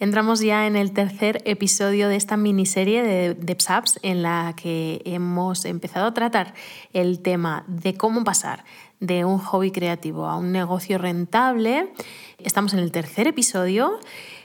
Entramos 0.00 0.38
ya 0.38 0.68
en 0.68 0.76
el 0.76 0.92
tercer 0.92 1.42
episodio 1.44 2.08
de 2.08 2.14
esta 2.14 2.36
miniserie 2.36 3.02
de 3.02 3.34
DevSapps 3.34 3.98
en 4.02 4.22
la 4.22 4.54
que 4.56 5.02
hemos 5.04 5.64
empezado 5.64 6.06
a 6.06 6.14
tratar 6.14 6.54
el 6.92 7.18
tema 7.18 7.64
de 7.66 7.94
cómo 7.94 8.22
pasar 8.22 8.64
de 9.00 9.24
un 9.24 9.38
hobby 9.38 9.72
creativo 9.72 10.26
a 10.26 10.36
un 10.36 10.52
negocio 10.52 10.98
rentable. 10.98 11.92
Estamos 12.38 12.74
en 12.74 12.78
el 12.78 12.92
tercer 12.92 13.26
episodio 13.26 13.98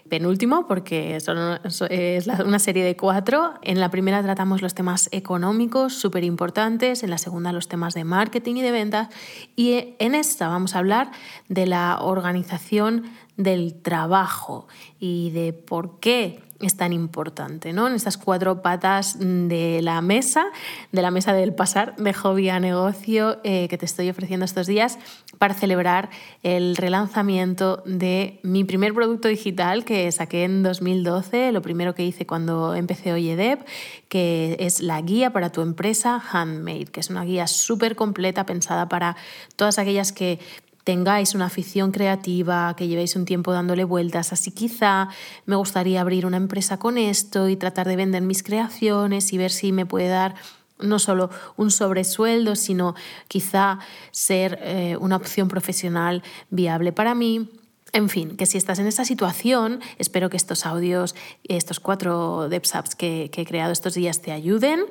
penúltimo 0.10 0.68
porque 0.68 1.16
es 1.16 1.28
una 1.28 2.60
serie 2.60 2.84
de 2.84 2.96
cuatro. 2.96 3.54
En 3.62 3.80
la 3.80 3.90
primera 3.90 4.22
tratamos 4.22 4.62
los 4.62 4.74
temas 4.74 5.08
económicos 5.12 5.94
súper 5.94 6.24
importantes, 6.24 7.04
en 7.04 7.10
la 7.10 7.18
segunda 7.18 7.54
los 7.54 7.68
temas 7.68 7.94
de 7.94 8.04
marketing 8.04 8.56
y 8.56 8.62
de 8.64 8.72
ventas 8.72 9.10
y 9.56 9.96
en 10.00 10.16
esta 10.16 10.48
vamos 10.48 10.76
a 10.76 10.80
hablar 10.80 11.12
de 11.48 11.68
la 11.68 12.00
organización 12.02 13.04
del 13.38 13.74
trabajo 13.82 14.68
y 15.00 15.32
de 15.32 15.54
por 15.54 16.00
qué 16.00 16.40
es 16.66 16.78
tan 16.78 16.94
importante, 16.94 17.74
¿no? 17.74 17.88
En 17.88 17.94
estas 17.94 18.18
cuatro 18.18 18.62
patas 18.62 19.18
de 19.20 19.82
la 19.82 20.02
mesa, 20.02 20.46
de 20.92 21.02
la 21.02 21.12
mesa 21.12 21.34
del 21.34 21.54
pasar 21.54 21.96
de 21.98 22.14
hobby 22.14 22.50
a 22.50 22.60
negocio 22.60 23.40
eh, 23.44 23.68
que 23.68 23.78
te 23.78 23.86
estoy 23.86 24.10
ofreciendo 24.10 24.46
estos 24.46 24.68
días 24.68 24.98
para 25.40 25.54
celebrar 25.54 26.10
el 26.42 26.76
relanzamiento 26.76 27.84
de 27.86 28.40
mi 28.44 28.64
primer 28.64 28.94
producto 28.94 29.28
digital 29.28 29.84
que 29.84 30.12
saqué 30.12 30.44
en 30.44 30.64
2012, 30.64 31.52
lo 31.52 31.62
primero 31.62 31.96
que 31.96 32.06
hice 32.06 32.26
cuando 32.26 32.76
empecé 32.76 33.12
Oyedev, 33.12 33.60
que 34.08 34.56
es 34.60 34.80
la 34.80 35.02
guía 35.02 35.34
para 35.34 35.52
tu 35.52 35.62
empresa 35.62 36.22
Handmade, 36.32 36.86
que 36.86 37.00
es 37.00 37.10
una 37.10 37.24
guía 37.24 37.48
súper 37.48 37.96
completa 37.96 38.46
pensada 38.46 38.88
para 38.88 39.16
todas 39.56 39.80
aquellas 39.80 40.12
que 40.12 40.40
tengáis 40.84 41.34
una 41.36 41.46
afición 41.46 41.92
creativa, 41.92 42.76
que 42.76 42.88
llevéis 42.88 43.16
un 43.16 43.26
tiempo 43.26 43.54
dándole 43.54 43.84
vueltas, 43.84 44.34
así 44.34 44.52
quizá 44.52 45.10
me 45.46 45.56
gustaría 45.56 46.02
abrir 46.02 46.26
una 46.26 46.38
empresa 46.38 46.78
con 46.78 46.98
esto 46.98 47.50
y 47.50 47.56
tratar 47.56 47.88
de 47.88 47.96
vender 47.96 48.22
mis 48.22 48.44
creaciones 48.44 49.32
y 49.34 49.38
ver 49.38 49.52
si 49.52 49.72
me 49.72 49.86
puede 49.86 50.08
dar 50.08 50.36
no 50.80 51.00
solo 51.00 51.30
un 51.56 51.72
sobresueldo, 51.72 52.56
sino 52.56 52.96
quizá 53.28 53.80
ser 54.12 54.60
eh, 54.62 54.98
una 55.00 55.16
opción 55.16 55.48
profesional 55.48 56.24
viable 56.50 56.92
para 56.92 57.16
mí. 57.16 57.50
En 57.94 58.10
fin, 58.10 58.36
que 58.36 58.48
si 58.48 58.58
estás 58.58 58.80
en 58.80 58.88
esta 58.88 59.06
situación, 59.06 59.80
espero 60.00 60.32
que 60.32 60.38
estos 60.38 60.66
audios, 60.66 61.16
estos 61.44 61.80
cuatro 61.80 62.50
DevSapps 62.50 62.96
que, 62.96 63.30
que 63.32 63.42
he 63.42 63.46
creado 63.46 63.72
estos 63.72 63.94
días 63.94 64.20
te 64.22 64.32
ayuden. 64.32 64.86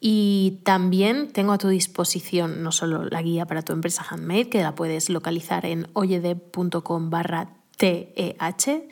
Y 0.00 0.60
también 0.62 1.32
tengo 1.32 1.52
a 1.52 1.58
tu 1.58 1.68
disposición 1.68 2.62
no 2.62 2.70
solo 2.70 3.04
la 3.04 3.22
guía 3.22 3.46
para 3.46 3.62
tu 3.62 3.72
empresa 3.72 4.04
handmade, 4.08 4.50
que 4.50 4.62
la 4.62 4.74
puedes 4.74 5.08
localizar 5.08 5.64
en 5.64 5.88
oyedeb.com 5.94 7.08
barra 7.08 7.48
TEH, 7.78 8.88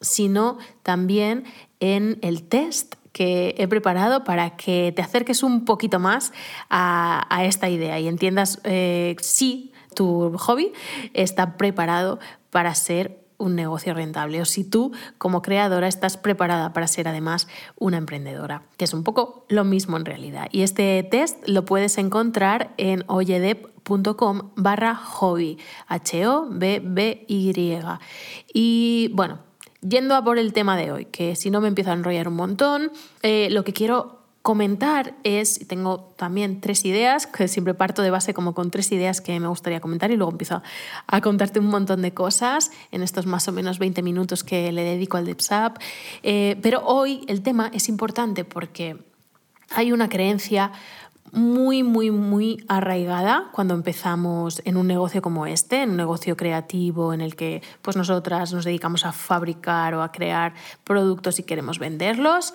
sino 0.00 0.58
también 0.82 1.44
en 1.80 2.18
el 2.22 2.44
test 2.44 2.94
que 3.12 3.54
he 3.58 3.68
preparado 3.68 4.24
para 4.24 4.56
que 4.56 4.92
te 4.96 5.02
acerques 5.02 5.42
un 5.42 5.64
poquito 5.64 6.00
más 6.00 6.32
a, 6.70 7.44
esta 7.44 7.68
idea 7.68 8.00
y 8.00 8.08
entiendas 8.08 8.60
eh, 8.64 9.14
si 9.20 9.72
tu 9.94 10.36
hobby 10.36 10.72
está 11.12 11.56
preparado 11.56 12.18
para 12.54 12.72
ser 12.76 13.18
un 13.36 13.56
negocio 13.56 13.94
rentable 13.94 14.40
o 14.40 14.44
si 14.44 14.62
tú 14.62 14.92
como 15.18 15.42
creadora 15.42 15.88
estás 15.88 16.16
preparada 16.16 16.72
para 16.72 16.86
ser 16.86 17.08
además 17.08 17.48
una 17.74 17.96
emprendedora, 17.96 18.62
que 18.76 18.84
es 18.84 18.94
un 18.94 19.02
poco 19.02 19.44
lo 19.48 19.64
mismo 19.64 19.96
en 19.96 20.04
realidad. 20.04 20.46
Y 20.52 20.62
este 20.62 21.02
test 21.02 21.36
lo 21.48 21.64
puedes 21.64 21.98
encontrar 21.98 22.72
en 22.76 23.02
oyedep.com 23.08 24.52
barra 24.54 24.94
hobby, 24.94 25.58
H-O-B-B-Y. 25.88 27.80
Y 28.52 29.10
bueno, 29.14 29.40
yendo 29.80 30.14
a 30.14 30.22
por 30.22 30.38
el 30.38 30.52
tema 30.52 30.76
de 30.76 30.92
hoy, 30.92 31.06
que 31.06 31.34
si 31.34 31.50
no 31.50 31.60
me 31.60 31.66
empiezo 31.66 31.90
a 31.90 31.94
enrollar 31.94 32.28
un 32.28 32.34
montón, 32.34 32.92
eh, 33.22 33.48
lo 33.50 33.64
que 33.64 33.72
quiero 33.72 34.13
comentar 34.44 35.14
es, 35.22 35.66
tengo 35.68 36.12
también 36.16 36.60
tres 36.60 36.84
ideas, 36.84 37.26
que 37.26 37.48
siempre 37.48 37.72
parto 37.72 38.02
de 38.02 38.10
base 38.10 38.34
como 38.34 38.52
con 38.52 38.70
tres 38.70 38.92
ideas 38.92 39.22
que 39.22 39.40
me 39.40 39.48
gustaría 39.48 39.80
comentar 39.80 40.10
y 40.10 40.16
luego 40.16 40.32
empiezo 40.32 40.62
a 41.06 41.20
contarte 41.22 41.60
un 41.60 41.68
montón 41.68 42.02
de 42.02 42.12
cosas 42.12 42.70
en 42.92 43.02
estos 43.02 43.24
más 43.24 43.48
o 43.48 43.52
menos 43.52 43.78
20 43.78 44.02
minutos 44.02 44.44
que 44.44 44.70
le 44.70 44.82
dedico 44.84 45.16
al 45.16 45.24
DevSap. 45.24 45.78
Eh, 46.22 46.58
pero 46.60 46.84
hoy 46.84 47.24
el 47.26 47.40
tema 47.40 47.70
es 47.72 47.88
importante 47.88 48.44
porque 48.44 48.98
hay 49.70 49.92
una 49.92 50.10
creencia 50.10 50.72
muy, 51.34 51.82
muy, 51.82 52.10
muy 52.10 52.64
arraigada 52.68 53.50
cuando 53.52 53.74
empezamos 53.74 54.62
en 54.64 54.76
un 54.76 54.86
negocio 54.86 55.20
como 55.20 55.46
este, 55.46 55.82
en 55.82 55.90
un 55.90 55.96
negocio 55.96 56.36
creativo 56.36 57.12
en 57.12 57.20
el 57.20 57.34
que 57.34 57.60
pues 57.82 57.96
nosotras 57.96 58.52
nos 58.52 58.64
dedicamos 58.64 59.04
a 59.04 59.12
fabricar 59.12 59.94
o 59.94 60.02
a 60.02 60.12
crear 60.12 60.54
productos 60.84 61.40
y 61.40 61.42
queremos 61.42 61.78
venderlos. 61.78 62.54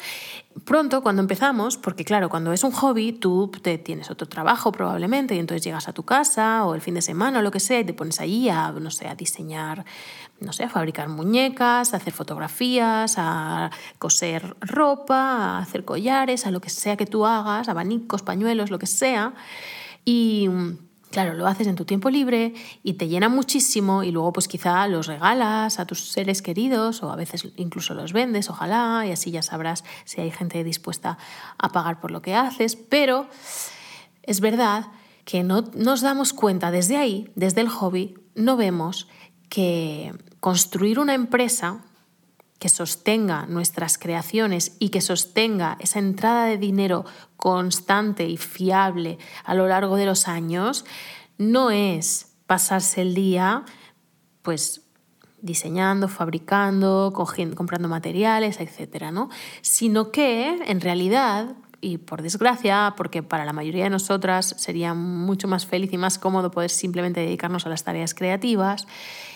Pronto, 0.65 1.01
cuando 1.01 1.21
empezamos, 1.21 1.77
porque 1.77 2.03
claro, 2.03 2.29
cuando 2.29 2.51
es 2.51 2.63
un 2.63 2.71
hobby, 2.71 3.13
tú 3.13 3.49
te 3.61 3.77
tienes 3.77 4.09
otro 4.09 4.27
trabajo 4.27 4.71
probablemente 4.71 5.35
y 5.35 5.39
entonces 5.39 5.63
llegas 5.63 5.87
a 5.87 5.93
tu 5.93 6.03
casa 6.03 6.65
o 6.65 6.75
el 6.75 6.81
fin 6.81 6.95
de 6.95 7.01
semana 7.01 7.39
o 7.39 7.41
lo 7.41 7.51
que 7.51 7.59
sea 7.59 7.79
y 7.79 7.85
te 7.85 7.93
pones 7.93 8.19
allí 8.19 8.49
a, 8.49 8.71
no 8.71 8.91
sé, 8.91 9.07
a 9.07 9.15
diseñar 9.15 9.85
no 10.39 10.53
sé, 10.53 10.63
a 10.63 10.69
fabricar 10.69 11.09
muñecas, 11.09 11.93
a 11.93 11.97
hacer 11.97 12.13
fotografías, 12.13 13.15
a 13.17 13.71
coser 13.97 14.55
ropa, 14.61 15.57
a 15.57 15.59
hacer 15.59 15.83
collares, 15.85 16.45
a 16.45 16.51
lo 16.51 16.61
que 16.61 16.69
sea 16.69 16.95
que 16.95 17.05
tú 17.05 17.25
hagas, 17.25 17.67
abanicos, 17.67 18.21
pañuelos, 18.21 18.69
lo 18.69 18.79
que 18.79 18.87
sea. 18.87 19.33
Y 20.05 20.49
claro, 21.11 21.33
lo 21.33 21.47
haces 21.47 21.67
en 21.67 21.75
tu 21.75 21.85
tiempo 21.85 22.09
libre 22.09 22.53
y 22.83 22.93
te 22.93 23.07
llena 23.07 23.29
muchísimo 23.29 24.03
y 24.03 24.11
luego 24.11 24.33
pues 24.33 24.47
quizá 24.47 24.87
los 24.87 25.07
regalas 25.07 25.79
a 25.79 25.85
tus 25.85 26.11
seres 26.11 26.41
queridos 26.41 27.03
o 27.03 27.11
a 27.11 27.15
veces 27.15 27.47
incluso 27.55 27.93
los 27.93 28.13
vendes, 28.13 28.49
ojalá, 28.49 29.05
y 29.07 29.11
así 29.11 29.31
ya 29.31 29.41
sabrás 29.41 29.83
si 30.05 30.21
hay 30.21 30.31
gente 30.31 30.63
dispuesta 30.63 31.17
a 31.57 31.69
pagar 31.69 31.99
por 31.99 32.11
lo 32.11 32.21
que 32.21 32.35
haces, 32.35 32.75
pero 32.75 33.27
es 34.23 34.39
verdad 34.39 34.87
que 35.25 35.43
no 35.43 35.63
nos 35.75 36.01
damos 36.01 36.33
cuenta 36.33 36.71
desde 36.71 36.97
ahí, 36.97 37.31
desde 37.35 37.61
el 37.61 37.69
hobby, 37.69 38.15
no 38.35 38.57
vemos 38.57 39.07
que 39.49 40.13
construir 40.39 40.99
una 40.99 41.13
empresa 41.13 41.83
que 42.59 42.69
sostenga 42.69 43.45
nuestras 43.47 43.97
creaciones 43.97 44.75
y 44.79 44.89
que 44.89 45.01
sostenga 45.01 45.77
esa 45.79 45.99
entrada 45.99 46.45
de 46.45 46.57
dinero 46.57 47.05
constante 47.37 48.27
y 48.27 48.37
fiable 48.37 49.17
a 49.45 49.53
lo 49.53 49.67
largo 49.67 49.95
de 49.95 50.05
los 50.05 50.27
años, 50.27 50.85
no 51.37 51.71
es 51.71 52.35
pasarse 52.45 53.01
el 53.01 53.15
día 53.15 53.63
pues 54.41 54.81
diseñando, 55.41 56.09
fabricando, 56.09 57.13
comprando 57.13 57.87
materiales, 57.87 58.59
etcétera, 58.59 59.11
¿no? 59.11 59.29
Sino 59.61 60.11
que 60.11 60.49
en 60.65 60.81
realidad 60.81 61.55
y 61.81 61.97
por 61.97 62.21
desgracia, 62.21 62.93
porque 62.97 63.23
para 63.23 63.45
la 63.45 63.53
mayoría 63.53 63.85
de 63.85 63.89
nosotras 63.89 64.55
sería 64.57 64.93
mucho 64.93 65.47
más 65.47 65.65
feliz 65.65 65.91
y 65.93 65.97
más 65.97 66.19
cómodo 66.19 66.51
poder 66.51 66.69
simplemente 66.69 67.21
dedicarnos 67.21 67.65
a 67.65 67.69
las 67.69 67.83
tareas 67.83 68.13
creativas, 68.13 68.87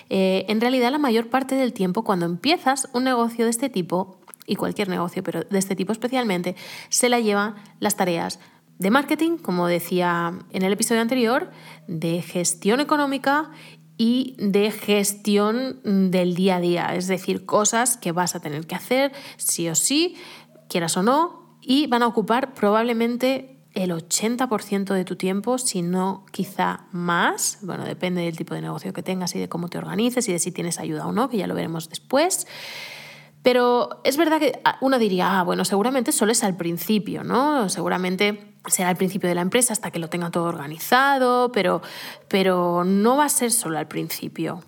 eh, 0.09 0.45
en 0.49 0.61
realidad 0.61 0.91
la 0.91 0.97
mayor 0.97 1.29
parte 1.29 1.55
del 1.55 1.73
tiempo 1.73 2.03
cuando 2.03 2.25
empiezas 2.25 2.89
un 2.93 3.05
negocio 3.05 3.45
de 3.45 3.51
este 3.51 3.69
tipo, 3.69 4.19
y 4.45 4.55
cualquier 4.55 4.89
negocio, 4.89 5.23
pero 5.23 5.43
de 5.43 5.59
este 5.59 5.75
tipo 5.75 5.91
especialmente, 5.91 6.55
se 6.89 7.09
la 7.09 7.19
llevan 7.19 7.55
las 7.79 7.95
tareas 7.95 8.39
de 8.79 8.91
marketing, 8.91 9.37
como 9.37 9.67
decía 9.67 10.33
en 10.51 10.63
el 10.63 10.73
episodio 10.73 11.01
anterior, 11.01 11.51
de 11.87 12.21
gestión 12.21 12.79
económica 12.79 13.51
y 13.97 14.35
de 14.39 14.71
gestión 14.71 15.79
del 16.11 16.35
día 16.35 16.57
a 16.57 16.59
día, 16.59 16.95
es 16.95 17.07
decir, 17.07 17.45
cosas 17.45 17.97
que 17.97 18.11
vas 18.11 18.35
a 18.35 18.39
tener 18.39 18.65
que 18.65 18.75
hacer 18.75 19.13
sí 19.37 19.69
o 19.69 19.75
sí, 19.75 20.15
quieras 20.67 20.97
o 20.97 21.03
no, 21.03 21.42
y 21.65 21.87
van 21.87 22.03
a 22.03 22.07
ocupar 22.07 22.53
probablemente 22.53 23.53
el 23.73 23.91
80% 23.91 24.93
de 24.93 25.03
tu 25.03 25.15
tiempo, 25.15 25.57
si 25.57 25.81
no 25.81 26.25
quizá 26.31 26.85
más. 26.91 27.59
Bueno, 27.61 27.85
depende 27.85 28.21
del 28.21 28.37
tipo 28.37 28.53
de 28.53 28.61
negocio 28.61 28.93
que 28.93 29.01
tengas 29.01 29.33
y 29.35 29.39
de 29.39 29.49
cómo 29.49 29.67
te 29.67 29.77
organices 29.77 30.27
y 30.29 30.31
de 30.31 30.39
si 30.39 30.51
tienes 30.51 30.79
ayuda 30.79 31.07
o 31.07 31.11
no, 31.11 31.29
que 31.29 31.37
ya 31.37 31.47
lo 31.47 31.55
veremos 31.55 31.89
después. 31.89 32.45
Pero 33.41 34.01
es 34.03 34.15
verdad 34.15 34.39
que 34.39 34.61
uno 34.79 34.99
diría, 34.99 35.39
ah, 35.39 35.43
bueno, 35.43 35.65
seguramente 35.65 36.11
solo 36.11 36.31
es 36.31 36.43
al 36.43 36.55
principio, 36.55 37.23
¿no? 37.23 37.67
Seguramente 37.67 38.55
será 38.67 38.89
al 38.89 38.95
principio 38.95 39.27
de 39.27 39.35
la 39.35 39.41
empresa 39.41 39.73
hasta 39.73 39.91
que 39.91 39.99
lo 39.99 40.07
tenga 40.07 40.31
todo 40.31 40.45
organizado, 40.45 41.51
pero, 41.51 41.81
pero 42.29 42.83
no 42.85 43.17
va 43.17 43.25
a 43.25 43.29
ser 43.29 43.51
solo 43.51 43.77
al 43.77 43.87
principio. 43.87 44.63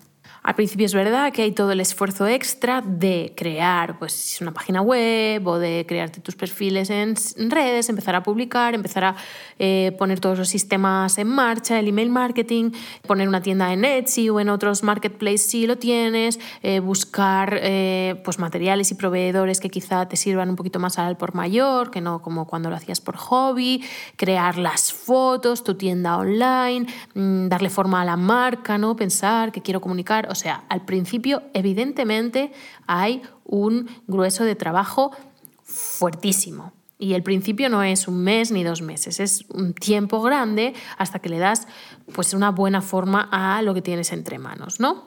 Al 0.46 0.54
principio 0.54 0.86
es 0.86 0.94
verdad 0.94 1.32
que 1.32 1.42
hay 1.42 1.50
todo 1.50 1.72
el 1.72 1.80
esfuerzo 1.80 2.28
extra 2.28 2.80
de 2.80 3.32
crear 3.36 3.98
pues, 3.98 4.38
una 4.40 4.52
página 4.52 4.80
web 4.80 5.44
o 5.44 5.58
de 5.58 5.84
crearte 5.88 6.20
tus 6.20 6.36
perfiles 6.36 6.88
en 6.88 7.16
redes, 7.50 7.88
empezar 7.88 8.14
a 8.14 8.22
publicar, 8.22 8.72
empezar 8.72 9.02
a 9.02 9.16
eh, 9.58 9.96
poner 9.98 10.20
todos 10.20 10.38
los 10.38 10.48
sistemas 10.48 11.18
en 11.18 11.26
marcha, 11.26 11.80
el 11.80 11.88
email 11.88 12.10
marketing, 12.10 12.70
poner 13.08 13.26
una 13.26 13.42
tienda 13.42 13.72
en 13.72 13.84
Etsy 13.84 14.30
o 14.30 14.38
en 14.38 14.48
otros 14.48 14.84
marketplaces 14.84 15.50
si 15.50 15.66
lo 15.66 15.78
tienes, 15.78 16.38
eh, 16.62 16.78
buscar 16.78 17.58
eh, 17.60 18.20
pues, 18.22 18.38
materiales 18.38 18.92
y 18.92 18.94
proveedores 18.94 19.58
que 19.58 19.68
quizá 19.68 20.06
te 20.06 20.14
sirvan 20.14 20.48
un 20.48 20.54
poquito 20.54 20.78
más 20.78 21.00
al 21.00 21.16
por 21.16 21.34
mayor, 21.34 21.90
que 21.90 22.00
no 22.00 22.22
como 22.22 22.46
cuando 22.46 22.70
lo 22.70 22.76
hacías 22.76 23.00
por 23.00 23.16
hobby, 23.16 23.82
crear 24.14 24.58
las 24.58 24.92
fotos, 24.92 25.64
tu 25.64 25.74
tienda 25.74 26.18
online, 26.18 26.86
mm, 27.14 27.48
darle 27.48 27.68
forma 27.68 28.02
a 28.02 28.04
la 28.04 28.16
marca, 28.16 28.78
¿no? 28.78 28.94
pensar 28.94 29.50
que 29.50 29.60
quiero 29.60 29.80
comunicar 29.80 30.35
sea, 30.36 30.64
al 30.68 30.84
principio 30.84 31.42
evidentemente 31.52 32.52
hay 32.86 33.22
un 33.44 33.88
grueso 34.06 34.44
de 34.44 34.54
trabajo 34.54 35.10
fuertísimo. 35.64 36.72
Y 36.98 37.12
el 37.12 37.22
principio 37.22 37.68
no 37.68 37.82
es 37.82 38.08
un 38.08 38.22
mes 38.22 38.52
ni 38.52 38.64
dos 38.64 38.80
meses, 38.80 39.20
es 39.20 39.44
un 39.50 39.74
tiempo 39.74 40.22
grande 40.22 40.72
hasta 40.96 41.18
que 41.18 41.28
le 41.28 41.38
das 41.38 41.66
pues 42.14 42.32
una 42.32 42.50
buena 42.50 42.80
forma 42.80 43.28
a 43.30 43.60
lo 43.62 43.74
que 43.74 43.82
tienes 43.82 44.12
entre 44.12 44.38
manos, 44.38 44.80
¿no? 44.80 45.04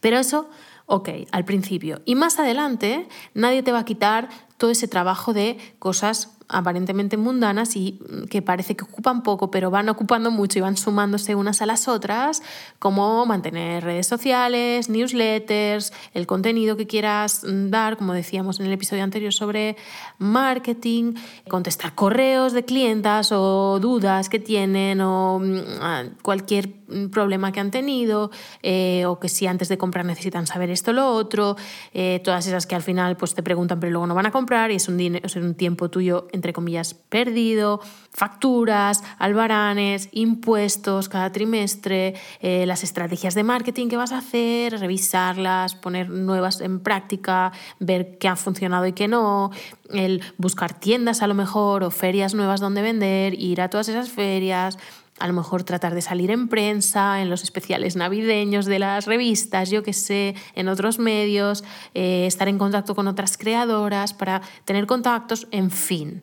Pero 0.00 0.18
eso, 0.18 0.50
ok, 0.86 1.08
al 1.30 1.44
principio. 1.46 2.02
Y 2.04 2.16
más 2.16 2.38
adelante 2.38 3.08
nadie 3.32 3.62
te 3.62 3.72
va 3.72 3.78
a 3.78 3.84
quitar 3.86 4.28
todo 4.62 4.70
ese 4.70 4.86
trabajo 4.86 5.32
de 5.32 5.58
cosas 5.80 6.28
aparentemente 6.52 7.16
mundanas 7.16 7.74
y 7.76 7.98
mm, 7.98 8.24
que 8.28 8.42
parece 8.42 8.76
que 8.76 8.84
ocupan 8.84 9.22
poco, 9.22 9.50
pero 9.50 9.70
van 9.70 9.88
ocupando 9.88 10.30
mucho 10.30 10.58
y 10.58 10.62
van 10.62 10.76
sumándose 10.76 11.34
unas 11.34 11.62
a 11.62 11.66
las 11.66 11.88
otras, 11.88 12.42
como 12.78 13.26
mantener 13.26 13.82
redes 13.82 14.06
sociales, 14.06 14.88
newsletters, 14.88 15.92
el 16.14 16.26
contenido 16.26 16.76
que 16.76 16.86
quieras 16.86 17.42
mm, 17.44 17.70
dar, 17.70 17.96
como 17.96 18.12
decíamos 18.12 18.60
en 18.60 18.66
el 18.66 18.72
episodio 18.72 19.02
anterior 19.02 19.32
sobre 19.32 19.76
marketing, 20.18 21.14
contestar 21.48 21.94
correos 21.94 22.52
de 22.52 22.64
clientas 22.64 23.32
o 23.32 23.80
dudas 23.80 24.28
que 24.28 24.38
tienen 24.38 25.00
o 25.00 25.40
mm, 25.40 26.18
cualquier 26.22 26.82
problema 27.10 27.52
que 27.52 27.60
han 27.60 27.70
tenido 27.70 28.30
eh, 28.62 29.06
o 29.06 29.18
que 29.18 29.30
si 29.30 29.46
antes 29.46 29.68
de 29.70 29.78
comprar 29.78 30.04
necesitan 30.04 30.46
saber 30.46 30.68
esto 30.70 30.90
o 30.90 30.94
lo 30.94 31.08
otro, 31.08 31.56
eh, 31.94 32.20
todas 32.22 32.46
esas 32.46 32.66
que 32.66 32.74
al 32.74 32.82
final 32.82 33.16
pues, 33.16 33.34
te 33.34 33.42
preguntan 33.42 33.80
pero 33.80 33.90
luego 33.90 34.06
no 34.06 34.14
van 34.14 34.26
a 34.26 34.30
comprar 34.30 34.51
y 34.52 34.74
es 34.74 34.88
un, 34.88 35.00
es 35.00 35.36
un 35.36 35.54
tiempo 35.54 35.88
tuyo 35.88 36.28
entre 36.32 36.52
comillas, 36.52 36.92
perdido, 36.92 37.80
facturas, 38.10 39.02
albaranes, 39.18 40.10
impuestos 40.12 41.08
cada 41.08 41.32
trimestre, 41.32 42.14
eh, 42.40 42.66
las 42.66 42.84
estrategias 42.84 43.34
de 43.34 43.44
marketing 43.44 43.88
que 43.88 43.96
vas 43.96 44.12
a 44.12 44.18
hacer, 44.18 44.78
revisarlas, 44.78 45.74
poner 45.74 46.10
nuevas 46.10 46.60
en 46.60 46.80
práctica, 46.80 47.52
ver 47.80 48.18
qué 48.18 48.28
ha 48.28 48.36
funcionado 48.36 48.86
y 48.86 48.92
qué 48.92 49.08
no, 49.08 49.50
el 49.90 50.22
buscar 50.36 50.78
tiendas 50.78 51.22
a 51.22 51.26
lo 51.26 51.34
mejor 51.34 51.82
o 51.82 51.90
ferias 51.90 52.34
nuevas 52.34 52.60
donde 52.60 52.82
vender, 52.82 53.32
ir 53.32 53.62
a 53.62 53.70
todas 53.70 53.88
esas 53.88 54.10
ferias, 54.10 54.78
a 55.18 55.26
lo 55.26 55.32
mejor 55.34 55.62
tratar 55.62 55.94
de 55.94 56.02
salir 56.02 56.30
en 56.30 56.48
prensa, 56.48 57.20
en 57.22 57.30
los 57.30 57.42
especiales 57.42 57.96
navideños 57.96 58.66
de 58.66 58.78
las 58.78 59.06
revistas, 59.06 59.70
yo 59.70 59.82
que 59.82 59.92
sé, 59.92 60.34
en 60.54 60.68
otros 60.68 60.98
medios, 60.98 61.64
eh, 61.94 62.26
estar 62.26 62.48
en 62.48 62.58
contacto 62.58 62.94
con 62.94 63.06
otras 63.08 63.36
creadoras 63.36 64.14
para 64.14 64.42
tener 64.64 64.86
contactos, 64.86 65.46
en 65.50 65.70
fin. 65.70 66.22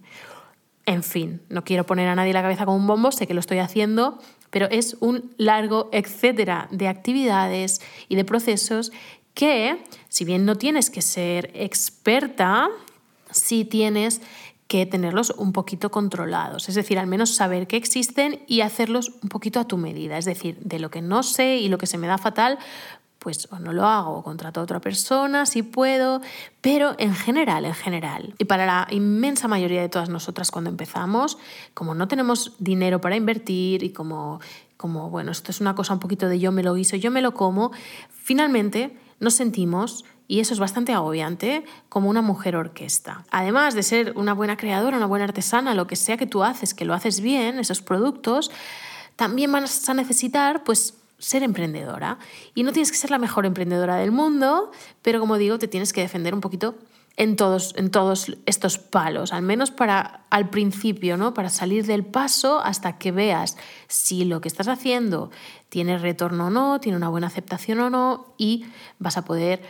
En 0.86 1.04
fin, 1.04 1.42
no 1.50 1.64
quiero 1.64 1.86
poner 1.86 2.08
a 2.08 2.16
nadie 2.16 2.34
la 2.34 2.42
cabeza 2.42 2.66
con 2.66 2.76
un 2.76 2.88
bombo, 2.88 3.12
sé 3.12 3.28
que 3.28 3.34
lo 3.34 3.40
estoy 3.40 3.60
haciendo, 3.60 4.20
pero 4.50 4.68
es 4.72 4.98
un 5.00 5.34
largo 5.38 5.90
etcétera 5.92 6.68
de 6.72 6.88
actividades 6.88 7.82
y 8.08 8.16
de 8.16 8.26
procesos 8.26 8.92
que, 9.34 9.84
si 10.10 10.26
bien 10.26 10.46
no 10.46 10.58
tienes 10.58 10.90
que 10.90 11.02
ser 11.02 11.52
experta, 11.54 12.70
sí 13.32 13.66
tienes 13.66 14.22
que 14.70 14.86
tenerlos 14.86 15.32
un 15.32 15.52
poquito 15.52 15.90
controlados, 15.90 16.70
es 16.70 16.76
decir, 16.76 17.00
al 17.00 17.08
menos 17.08 17.34
saber 17.34 17.66
que 17.66 17.76
existen 17.76 18.44
y 18.46 18.62
hacerlos 18.62 19.14
un 19.24 19.30
poquito 19.30 19.60
a 19.60 19.68
tu 19.68 19.78
medida, 19.78 20.20
es 20.20 20.26
decir, 20.26 20.60
de 20.60 20.78
lo 20.78 20.92
que 20.92 21.02
no 21.02 21.24
sé 21.24 21.58
y 21.58 21.70
lo 21.70 21.80
que 21.80 21.88
se 21.88 21.98
me 21.98 22.06
da 22.06 22.20
fatal, 22.20 22.60
pues 23.18 23.48
o 23.52 23.58
no 23.58 23.74
lo 23.74 23.88
hago 23.88 24.12
o 24.12 24.24
contrato 24.24 24.60
a 24.60 24.64
otra 24.64 24.80
persona 24.80 25.48
si 25.48 25.64
puedo, 25.64 26.22
pero 26.62 26.94
en 27.00 27.16
general, 27.16 27.66
en 27.66 27.74
general, 27.74 28.36
y 28.38 28.46
para 28.46 28.68
la 28.68 28.88
inmensa 28.92 29.48
mayoría 29.48 29.82
de 29.82 29.90
todas 29.90 30.10
nosotras 30.10 30.52
cuando 30.52 30.70
empezamos, 30.70 31.40
como 31.74 31.96
no 31.96 32.08
tenemos 32.08 32.54
dinero 32.60 33.02
para 33.02 33.16
invertir 33.16 33.82
y 33.82 33.90
como, 33.90 34.40
como 34.78 35.10
bueno, 35.10 35.32
esto 35.32 35.50
es 35.50 35.62
una 35.62 35.74
cosa 35.74 35.94
un 35.94 36.00
poquito 36.00 36.30
de 36.30 36.38
yo 36.38 36.52
me 36.52 36.62
lo 36.62 36.78
hizo, 36.78 36.96
yo 36.96 37.10
me 37.10 37.24
lo 37.24 37.34
como, 37.34 37.72
finalmente 38.12 38.96
nos 39.20 39.34
sentimos 39.34 40.06
y 40.30 40.40
eso 40.42 40.54
es 40.54 40.60
bastante 40.60 40.94
agobiante 40.94 41.66
como 41.90 42.08
una 42.08 42.22
mujer 42.22 42.56
orquesta. 42.56 43.26
Además 43.32 43.74
de 43.74 43.82
ser 43.82 44.14
una 44.16 44.34
buena 44.34 44.58
creadora, 44.58 44.96
una 44.96 45.08
buena 45.08 45.26
artesana, 45.26 45.74
lo 45.74 45.88
que 45.88 45.96
sea 45.96 46.18
que 46.18 46.28
tú 46.28 46.44
haces, 46.44 46.76
que 46.76 46.86
lo 46.86 46.94
haces 46.94 47.20
bien, 47.20 47.58
esos 47.58 47.82
productos, 47.82 48.52
también 49.16 49.52
vas 49.52 49.90
a 49.90 49.94
necesitar 49.96 50.64
pues 50.64 50.94
ser 51.18 51.42
emprendedora. 51.42 52.20
Y 52.54 52.62
no 52.62 52.72
tienes 52.72 52.92
que 52.92 52.98
ser 52.98 53.10
la 53.10 53.18
mejor 53.18 53.48
emprendedora 53.48 53.96
del 53.96 54.12
mundo, 54.12 54.72
pero 55.02 55.20
como 55.20 55.38
digo, 55.38 55.58
te 55.58 55.68
tienes 55.68 55.94
que 55.94 56.02
defender 56.02 56.36
un 56.36 56.42
poquito 56.42 56.76
en 57.18 57.36
todos, 57.36 57.74
en 57.76 57.90
todos 57.90 58.32
estos 58.46 58.78
palos, 58.78 59.34
al 59.34 59.42
menos 59.42 59.72
para 59.72 60.26
al 60.30 60.52
principio, 60.52 61.18
¿no? 61.18 61.34
Para 61.34 61.50
salir 61.50 61.88
del 61.88 62.06
paso 62.06 62.60
hasta 62.60 63.00
que 63.00 63.12
veas 63.12 63.58
si 63.88 64.26
lo 64.26 64.42
que 64.42 64.48
estás 64.48 64.68
haciendo 64.68 65.32
tiene 65.70 65.98
retorno 65.98 66.48
o 66.48 66.50
no, 66.52 66.80
tiene 66.80 66.98
una 66.98 67.10
buena 67.10 67.28
aceptación 67.28 67.80
o 67.80 67.90
no, 67.90 68.36
y 68.38 68.68
vas 69.00 69.18
a 69.18 69.26
poder 69.26 69.62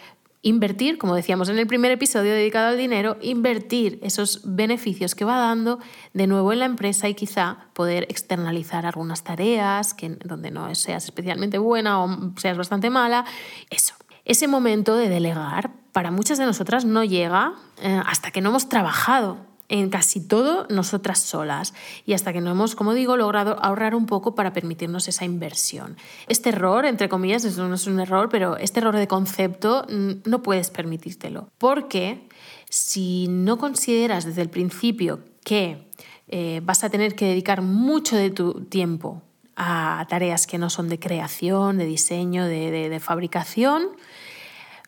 Invertir, 0.41 0.97
como 0.97 1.15
decíamos 1.15 1.49
en 1.49 1.59
el 1.59 1.67
primer 1.67 1.91
episodio 1.91 2.33
dedicado 2.33 2.69
al 2.69 2.77
dinero, 2.77 3.17
invertir 3.21 3.99
esos 4.01 4.41
beneficios 4.45 5.13
que 5.13 5.25
va 5.25 5.37
dando 5.37 5.79
de 6.13 6.27
nuevo 6.27 6.53
en 6.53 6.59
la 6.59 6.65
empresa 6.65 7.09
y 7.09 7.13
quizá 7.13 7.67
poder 7.73 8.03
externalizar 8.09 8.85
algunas 8.85 9.25
tareas 9.25 9.93
que, 9.93 10.09
donde 10.23 10.49
no 10.49 10.73
seas 10.75 11.03
especialmente 11.03 11.57
buena 11.57 12.01
o 12.01 12.33
seas 12.37 12.57
bastante 12.57 12.89
mala. 12.89 13.25
Eso. 13.69 13.95
Ese 14.23 14.47
momento 14.47 14.95
de 14.95 15.09
delegar 15.09 15.71
para 15.91 16.11
muchas 16.11 16.37
de 16.37 16.45
nosotras 16.45 16.85
no 16.85 17.03
llega 17.03 17.55
eh, 17.81 18.01
hasta 18.05 18.31
que 18.31 18.39
no 18.39 18.49
hemos 18.49 18.69
trabajado 18.69 19.48
en 19.69 19.89
casi 19.89 20.19
todo 20.19 20.65
nosotras 20.69 21.19
solas 21.19 21.73
y 22.05 22.13
hasta 22.13 22.33
que 22.33 22.41
no 22.41 22.51
hemos, 22.51 22.75
como 22.75 22.93
digo, 22.93 23.15
logrado 23.15 23.57
ahorrar 23.63 23.95
un 23.95 24.07
poco 24.07 24.35
para 24.35 24.51
permitirnos 24.51 25.07
esa 25.07 25.25
inversión. 25.25 25.95
Este 26.27 26.49
error, 26.49 26.85
entre 26.85 27.07
comillas, 27.07 27.45
eso 27.45 27.67
no 27.67 27.75
es 27.75 27.87
un 27.87 27.99
error, 27.99 28.29
pero 28.29 28.57
este 28.57 28.79
error 28.79 28.95
de 28.95 29.07
concepto 29.07 29.85
mm, 29.87 30.29
no 30.29 30.41
puedes 30.41 30.71
permitírtelo, 30.71 31.49
porque 31.59 32.27
si 32.69 33.27
no 33.29 33.57
consideras 33.57 34.25
desde 34.25 34.41
el 34.41 34.49
principio 34.49 35.19
que 35.43 35.87
eh, 36.27 36.61
vas 36.63 36.83
a 36.83 36.89
tener 36.89 37.15
que 37.15 37.25
dedicar 37.25 37.61
mucho 37.61 38.15
de 38.15 38.31
tu 38.31 38.65
tiempo 38.65 39.21
a 39.55 40.05
tareas 40.09 40.47
que 40.47 40.57
no 40.57 40.69
son 40.69 40.89
de 40.89 40.99
creación, 40.99 41.77
de 41.77 41.85
diseño, 41.85 42.45
de 42.45 42.99
fabricación, 43.01 43.89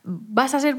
vas 0.04 0.54
a 0.54 0.60
ser 0.60 0.76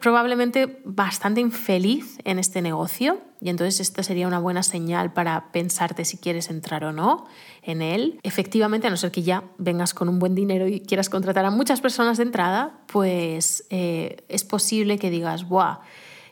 probablemente 0.00 0.80
bastante 0.84 1.40
infeliz 1.40 2.18
en 2.24 2.38
este 2.38 2.60
negocio 2.60 3.20
y 3.40 3.50
entonces 3.50 3.80
esta 3.80 4.02
sería 4.02 4.26
una 4.26 4.38
buena 4.38 4.62
señal 4.62 5.12
para 5.12 5.52
pensarte 5.52 6.04
si 6.04 6.16
quieres 6.16 6.50
entrar 6.50 6.84
o 6.84 6.92
no 6.92 7.26
en 7.62 7.82
él. 7.82 8.18
Efectivamente, 8.22 8.86
a 8.86 8.90
no 8.90 8.96
ser 8.96 9.10
que 9.10 9.22
ya 9.22 9.44
vengas 9.58 9.94
con 9.94 10.08
un 10.08 10.18
buen 10.18 10.34
dinero 10.34 10.66
y 10.66 10.80
quieras 10.80 11.08
contratar 11.08 11.44
a 11.44 11.50
muchas 11.50 11.80
personas 11.80 12.16
de 12.16 12.24
entrada, 12.24 12.80
pues 12.86 13.66
eh, 13.70 14.24
es 14.28 14.44
posible 14.44 14.98
que 14.98 15.10
digas, 15.10 15.46
¡buah! 15.48 15.80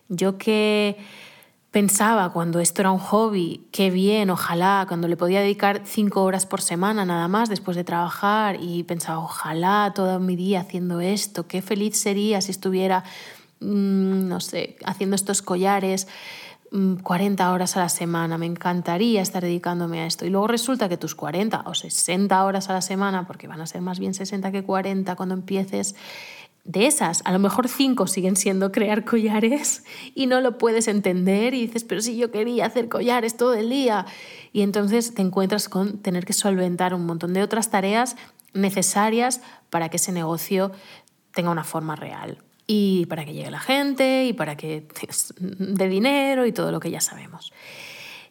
Yo 0.09 0.37
que 0.37 0.97
pensaba 1.73 2.31
cuando 2.33 2.61
esto 2.61 2.83
era 2.83 2.93
un 2.93 2.99
hobby, 2.99 3.67
qué 3.73 3.91
bien, 3.91 4.29
ojalá, 4.29 4.85
cuando 4.87 5.09
le 5.09 5.17
podía 5.17 5.41
dedicar 5.41 5.81
cinco 5.87 6.23
horas 6.23 6.45
por 6.45 6.61
semana 6.61 7.07
nada 7.07 7.27
más 7.29 7.49
después 7.49 7.77
de 7.77 7.83
trabajar 7.83 8.59
y 8.61 8.83
pensaba, 8.85 9.19
ojalá 9.19 9.91
todo 9.95 10.21
mi 10.21 10.37
día 10.37 10.61
haciendo 10.61 11.01
esto, 11.01 11.49
qué 11.49 11.63
feliz 11.63 11.99
sería 11.99 12.43
si 12.43 12.51
estuviera, 12.51 13.05
mm, 13.61 14.29
no 14.29 14.39
sé, 14.41 14.77
haciendo 14.85 15.17
estos 15.17 15.43
collares. 15.43 16.07
40 17.03 17.45
mm, 17.45 17.53
horas 17.53 17.77
a 17.77 17.81
la 17.81 17.91
semana, 17.91 18.39
me 18.39 18.47
encantaría 18.47 19.21
estar 19.21 19.43
dedicándome 19.43 20.01
a 20.01 20.07
esto. 20.07 20.25
Y 20.25 20.31
luego 20.31 20.47
resulta 20.47 20.89
que 20.89 20.97
tus 20.97 21.15
40 21.15 21.65
o 21.67 21.75
60 21.75 22.43
horas 22.45 22.71
a 22.71 22.73
la 22.73 22.81
semana, 22.81 23.27
porque 23.27 23.47
van 23.47 23.61
a 23.61 23.67
ser 23.67 23.83
más 23.83 23.99
bien 23.99 24.15
60 24.15 24.51
que 24.53 24.65
40 24.65 25.15
cuando 25.15 25.35
empieces, 25.35 25.95
de 26.65 26.87
esas, 26.87 27.23
a 27.25 27.33
lo 27.33 27.41
mejor 27.41 27.69
cinco 27.69 28.07
siguen 28.07 28.37
siendo 28.37 28.71
crear 28.71 29.05
collares 29.05 29.85
y 30.15 30.27
no 30.27 30.41
lo 30.41 30.59
puedes 30.59 30.87
entender 30.87 31.55
y 31.55 31.67
dices, 31.67 31.85
pero 31.85 32.01
si 32.01 32.17
yo 32.17 32.31
quería 32.31 32.67
hacer 32.67 32.89
collares 32.89 33.37
todo 33.37 33.55
el 33.55 33.69
día. 33.69 34.07
Y 34.53 34.63
entonces 34.63 35.15
te 35.15 35.23
encuentras 35.23 35.69
con 35.69 35.99
tener 35.99 36.25
que 36.25 36.33
solventar 36.33 36.95
un 36.95 37.05
montón 37.05 37.33
de 37.33 37.43
otras 37.43 37.71
tareas 37.71 38.17
necesarias 38.53 39.41
para 39.71 39.89
que 39.89 39.97
ese 39.97 40.13
negocio 40.13 40.71
tenga 41.35 41.51
una 41.51 41.65
forma 41.65 41.97
real. 41.97 42.39
Y 42.67 43.07
para 43.07 43.25
que 43.25 43.33
llegue 43.33 43.51
la 43.51 43.59
gente 43.59 44.25
y 44.27 44.33
para 44.33 44.57
que 44.57 44.87
de 45.39 45.89
dinero 45.89 46.47
y 46.47 46.53
todo 46.53 46.71
lo 46.71 46.79
que 46.79 46.93
ya 46.93 47.01
sabemos. 47.01 47.53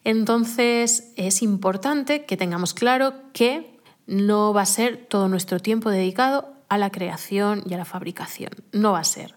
Entonces 0.04 1.12
es 1.16 1.42
importante 1.42 2.24
que 2.24 2.38
tengamos 2.38 2.72
claro 2.72 3.12
que 3.34 3.78
no 4.06 4.54
va 4.54 4.62
a 4.62 4.66
ser 4.66 5.06
todo 5.06 5.28
nuestro 5.28 5.60
tiempo 5.60 5.90
dedicado 5.90 6.54
a 6.72 6.78
la 6.78 6.90
creación 6.90 7.62
y 7.68 7.74
a 7.74 7.76
la 7.76 7.84
fabricación. 7.84 8.50
No 8.72 8.92
va 8.92 9.00
a 9.00 9.04
ser. 9.04 9.34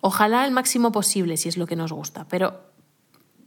Ojalá 0.00 0.46
el 0.46 0.52
máximo 0.52 0.92
posible 0.92 1.36
si 1.36 1.48
es 1.48 1.56
lo 1.56 1.66
que 1.66 1.74
nos 1.74 1.92
gusta, 1.92 2.28
pero 2.28 2.60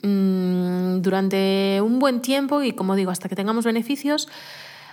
mm, 0.03 0.97
durante 0.99 1.79
un 1.81 1.99
buen 1.99 2.21
tiempo 2.21 2.61
y 2.61 2.73
como 2.73 2.97
digo, 2.97 3.11
hasta 3.11 3.29
que 3.29 3.37
tengamos 3.37 3.63
beneficios, 3.63 4.27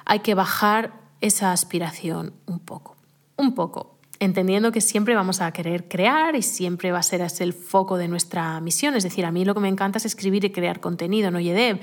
hay 0.05 0.21
que 0.21 0.37
bajar 0.37 0.93
esa 1.21 1.51
aspiración 1.51 2.35
un 2.47 2.61
poco. 2.61 2.95
Un 3.37 3.53
poco. 3.57 3.99
Entendiendo 4.21 4.71
que 4.71 4.81
siempre 4.81 5.17
vamos 5.17 5.41
a 5.41 5.51
querer 5.51 5.89
crear 5.89 6.37
y 6.37 6.43
siempre 6.43 6.93
va 6.93 7.01
a 7.01 7.03
ser 7.03 7.23
ese 7.23 7.43
el 7.43 7.53
foco 7.53 7.99
de 7.99 8.07
nuestra 8.07 8.61
misión. 8.61 8.95
Es 8.95 9.03
decir, 9.03 9.27
a 9.27 9.33
mí 9.33 9.45
lo 9.45 9.55
que 9.55 9.61
me 9.61 9.69
encanta 9.69 9.99
es 9.99 10.05
escribir 10.05 10.45
y 10.45 10.53
crear 10.53 10.79
contenido, 10.79 11.33
no 11.33 11.41
YEDEV. 11.41 11.81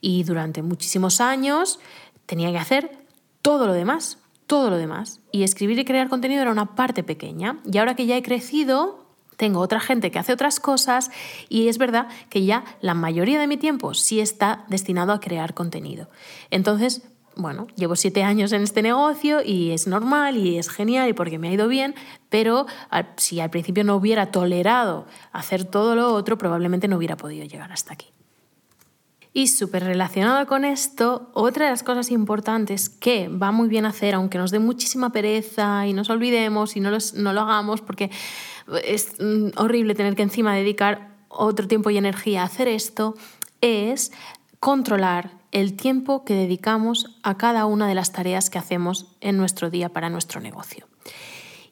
Y 0.00 0.24
durante 0.24 0.62
muchísimos 0.62 1.20
años 1.20 1.78
tenía 2.24 2.50
que 2.52 2.58
hacer 2.58 3.06
todo 3.42 3.66
lo 3.66 3.74
demás 3.74 4.16
todo 4.46 4.70
lo 4.70 4.76
demás. 4.76 5.20
Y 5.32 5.42
escribir 5.42 5.78
y 5.78 5.84
crear 5.84 6.08
contenido 6.08 6.42
era 6.42 6.52
una 6.52 6.74
parte 6.74 7.02
pequeña. 7.02 7.58
Y 7.70 7.78
ahora 7.78 7.96
que 7.96 8.06
ya 8.06 8.16
he 8.16 8.22
crecido, 8.22 9.06
tengo 9.36 9.60
otra 9.60 9.80
gente 9.80 10.10
que 10.10 10.18
hace 10.18 10.32
otras 10.32 10.60
cosas 10.60 11.10
y 11.48 11.68
es 11.68 11.78
verdad 11.78 12.08
que 12.30 12.44
ya 12.44 12.64
la 12.80 12.94
mayoría 12.94 13.38
de 13.38 13.46
mi 13.46 13.56
tiempo 13.56 13.94
sí 13.94 14.20
está 14.20 14.64
destinado 14.68 15.12
a 15.12 15.20
crear 15.20 15.54
contenido. 15.54 16.08
Entonces, 16.50 17.02
bueno, 17.36 17.66
llevo 17.76 17.96
siete 17.96 18.22
años 18.22 18.52
en 18.52 18.62
este 18.62 18.80
negocio 18.80 19.42
y 19.44 19.72
es 19.72 19.86
normal 19.86 20.38
y 20.38 20.56
es 20.56 20.70
genial 20.70 21.10
y 21.10 21.12
porque 21.12 21.38
me 21.38 21.48
ha 21.48 21.52
ido 21.52 21.68
bien, 21.68 21.94
pero 22.30 22.66
si 23.16 23.40
al 23.40 23.50
principio 23.50 23.84
no 23.84 23.96
hubiera 23.96 24.30
tolerado 24.30 25.06
hacer 25.32 25.64
todo 25.64 25.94
lo 25.94 26.14
otro, 26.14 26.38
probablemente 26.38 26.88
no 26.88 26.96
hubiera 26.96 27.18
podido 27.18 27.44
llegar 27.44 27.72
hasta 27.72 27.92
aquí. 27.92 28.06
Y 29.36 29.48
súper 29.48 29.84
relacionado 29.84 30.46
con 30.46 30.64
esto, 30.64 31.28
otra 31.34 31.66
de 31.66 31.70
las 31.70 31.82
cosas 31.82 32.10
importantes 32.10 32.88
que 32.88 33.28
va 33.28 33.52
muy 33.52 33.68
bien 33.68 33.84
hacer, 33.84 34.14
aunque 34.14 34.38
nos 34.38 34.50
dé 34.50 34.60
muchísima 34.60 35.12
pereza 35.12 35.86
y 35.86 35.92
nos 35.92 36.08
olvidemos 36.08 36.74
y 36.74 36.80
no, 36.80 36.90
lo 36.90 37.40
hagamos 37.42 37.82
porque 37.82 38.10
es 38.82 39.12
mm, 39.20 39.48
horrible 39.58 39.94
tener 39.94 40.16
que 40.16 40.22
encima 40.22 40.54
dedicar 40.54 41.18
otro 41.28 41.68
tiempo 41.68 41.90
y 41.90 41.98
energía 41.98 42.40
a 42.40 42.44
hacer 42.46 42.66
esto, 42.66 43.14
es 43.60 44.10
controlar 44.58 45.32
el 45.52 45.76
tiempo 45.76 46.24
que 46.24 46.32
dedicamos 46.32 47.14
a 47.22 47.36
cada 47.36 47.66
una 47.66 47.86
de 47.88 47.94
las 47.94 48.12
tareas 48.12 48.48
que 48.48 48.56
hacemos 48.56 49.14
en 49.20 49.36
nuestro 49.36 49.68
día 49.68 49.90
para 49.90 50.08
nuestro 50.08 50.40
negocio. 50.40 50.88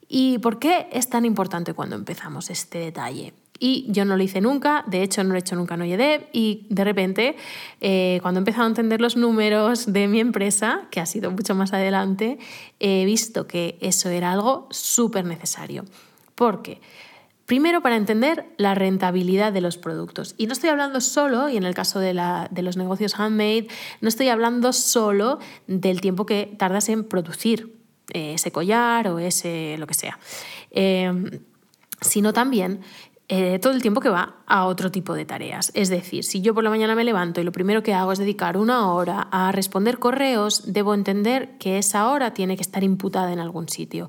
¿Y 0.07 0.37
por 0.41 0.59
qué 0.59 0.87
es 0.93 1.09
tan 1.09 1.25
importante 1.25 1.73
cuando 1.73 1.97
empezamos 1.97 2.51
este 2.51 2.77
detalle? 2.77 3.33
Y 3.59 3.87
yo 3.89 4.05
no 4.05 4.17
lo 4.17 4.23
hice 4.23 4.41
nunca, 4.41 4.85
de 4.87 5.03
hecho 5.03 5.23
no 5.23 5.31
lo 5.31 5.37
he 5.37 5.39
hecho 5.39 5.55
nunca 5.55 5.75
en 5.75 5.83
OYEDEV 5.83 6.29
y 6.33 6.67
de 6.71 6.85
repente 6.85 7.37
eh, 7.81 8.19
cuando 8.21 8.39
he 8.39 8.43
empezado 8.43 8.65
a 8.65 8.69
entender 8.69 9.01
los 9.01 9.17
números 9.17 9.93
de 9.93 10.09
mi 10.09 10.21
empresa, 10.21 10.89
que 10.91 11.01
ha 11.01 11.07
sido 11.07 11.31
mucho 11.31 11.55
más 11.55 11.73
adelante, 11.73 12.39
he 12.81 13.05
visto 13.05 13.47
que 13.47 13.79
eso 13.81 14.09
era 14.09 14.33
algo 14.33 14.67
súper 14.71 15.25
necesario. 15.25 15.85
Porque 16.35 16.81
Primero, 17.47 17.83
para 17.83 17.97
entender 17.97 18.47
la 18.57 18.75
rentabilidad 18.75 19.53
de 19.53 19.61
los 19.61 19.77
productos. 19.77 20.35
Y 20.39 20.47
no 20.47 20.55
estoy 20.55 20.71
hablando 20.71 21.03
solo, 21.03 21.51
y 21.51 21.59
en 21.59 21.65
el 21.65 21.75
caso 21.75 22.01
de, 22.01 22.15
los 22.15 22.77
negocios 22.79 23.21
handmade, 23.21 23.69
no 24.01 24.09
estoy 24.09 24.29
hablando 24.29 24.73
solo 24.73 25.39
del 25.67 26.01
tiempo 26.01 26.25
que 26.25 26.55
tardas 26.57 26.89
en 26.89 27.05
producir 27.05 27.77
eh, 28.15 28.35
ese 28.35 28.51
collar 28.51 29.09
o 29.09 29.19
ese 29.19 29.77
lo 29.79 29.87
que 29.87 29.93
sea, 29.93 30.19
eh, 30.71 31.41
sino 32.01 32.33
también 32.33 32.81
eh, 33.37 33.59
todo 33.59 33.73
el 33.73 33.83
tiempo 33.83 34.01
que 34.01 34.09
va 34.09 34.37
a 34.47 34.65
otro 34.67 34.93
tipo 34.93 35.13
de 35.13 35.25
tareas. 35.25 35.73
Es 35.75 35.89
decir, 35.89 36.23
si 36.23 36.41
yo 36.41 36.55
por 36.55 36.63
la 36.63 36.71
mañana 36.71 36.95
me 36.95 37.03
levanto 37.03 37.41
y 37.41 37.45
lo 37.45 37.51
primero 37.51 37.83
que 37.83 37.93
hago 37.93 38.13
es 38.13 38.21
dedicar 38.21 38.57
una 38.57 38.93
hora 38.93 39.27
a 39.33 39.51
responder 39.51 39.99
correos, 39.99 40.73
debo 40.73 40.95
entender 40.95 41.59
que 41.59 41.79
esa 41.79 42.09
hora 42.11 42.33
tiene 42.33 42.55
que 42.55 42.63
estar 42.63 42.85
imputada 42.85 43.33
en 43.33 43.41
algún 43.41 43.69
sitio. 43.69 44.09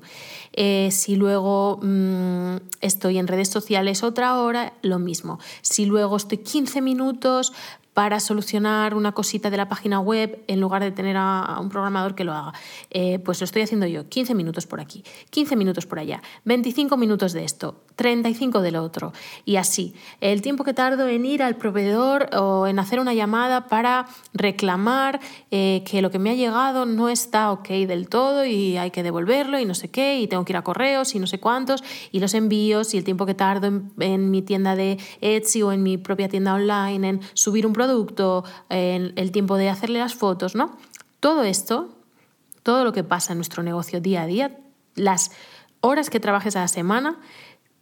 Eh, 0.52 0.90
si 0.92 1.16
luego 1.16 1.80
mm, 1.82 2.58
estoy 2.80 3.18
en 3.18 3.26
redes 3.26 3.48
sociales 3.48 4.04
otra 4.04 4.38
hora, 4.38 4.74
lo 4.82 5.00
mismo. 5.00 5.40
Si 5.60 5.86
luego 5.86 6.18
estoy 6.18 6.38
15 6.38 6.80
minutos 6.80 7.52
para 7.96 8.20
solucionar 8.20 8.94
una 8.94 9.12
cosita 9.12 9.48
de 9.48 9.56
la 9.56 9.70
página 9.70 10.00
web 10.00 10.44
en 10.48 10.60
lugar 10.60 10.82
de 10.82 10.92
tener 10.92 11.16
a, 11.18 11.58
un 11.60 11.70
programador 11.70 12.14
que 12.14 12.24
lo 12.24 12.34
haga. 12.34 12.52
Eh, 12.90 13.18
pues 13.20 13.40
lo 13.40 13.44
estoy 13.44 13.62
haciendo 13.62 13.86
yo, 13.86 14.06
15 14.06 14.34
minutos 14.34 14.66
por 14.66 14.80
aquí, 14.80 15.02
15 15.30 15.56
minutos 15.56 15.86
por 15.86 15.98
allá, 15.98 16.22
25 16.44 16.98
minutos 16.98 17.32
de 17.32 17.44
esto, 17.44 17.80
35 17.96 18.62
del 18.62 18.76
otro 18.76 19.12
y 19.44 19.56
así. 19.56 19.94
El 20.20 20.42
tiempo 20.42 20.64
que 20.64 20.74
tardo 20.74 21.08
en 21.08 21.24
ir 21.24 21.42
al 21.42 21.56
proveedor 21.56 22.28
o 22.36 22.66
en 22.66 22.78
hacer 22.78 23.00
una 23.00 23.14
llamada 23.14 23.66
para 23.66 24.06
reclamar 24.32 25.20
eh, 25.50 25.82
que 25.86 26.02
lo 26.02 26.10
que 26.10 26.18
me 26.18 26.30
ha 26.30 26.34
llegado 26.34 26.86
no 26.86 27.08
está 27.08 27.50
ok 27.50 27.68
del 27.68 28.08
todo 28.08 28.44
y 28.44 28.76
hay 28.76 28.90
que 28.90 29.02
devolverlo 29.02 29.58
y 29.58 29.64
no 29.64 29.74
sé 29.74 29.90
qué 29.90 30.20
y 30.20 30.28
tengo 30.28 30.44
que 30.44 30.52
ir 30.52 30.58
a 30.58 30.62
correos 30.62 31.14
y 31.14 31.18
no 31.18 31.26
sé 31.26 31.40
cuántos 31.40 31.82
y 32.12 32.20
los 32.20 32.34
envíos 32.34 32.94
y 32.94 32.98
el 32.98 33.04
tiempo 33.04 33.26
que 33.26 33.34
tardo 33.34 33.66
en, 33.66 33.90
en 33.98 34.30
mi 34.30 34.42
tienda 34.42 34.76
de 34.76 34.98
Etsy 35.20 35.62
o 35.62 35.72
en 35.72 35.82
mi 35.82 35.96
propia 35.96 36.28
tienda 36.28 36.54
online 36.54 37.08
en 37.08 37.20
subir 37.34 37.66
un 37.66 37.72
producto 37.72 37.96
producto, 37.96 38.44
el 38.68 39.32
tiempo 39.32 39.56
de 39.56 39.68
hacerle 39.70 40.00
las 40.00 40.14
fotos, 40.14 40.54
¿no? 40.54 40.76
Todo 41.20 41.44
esto, 41.44 41.96
todo 42.62 42.84
lo 42.84 42.92
que 42.92 43.04
pasa 43.04 43.32
en 43.32 43.38
nuestro 43.38 43.62
negocio 43.62 44.00
día 44.00 44.22
a 44.22 44.26
día, 44.26 44.58
las 44.94 45.30
horas 45.80 46.10
que 46.10 46.20
trabajes 46.20 46.56
a 46.56 46.60
la 46.60 46.68
semana, 46.68 47.18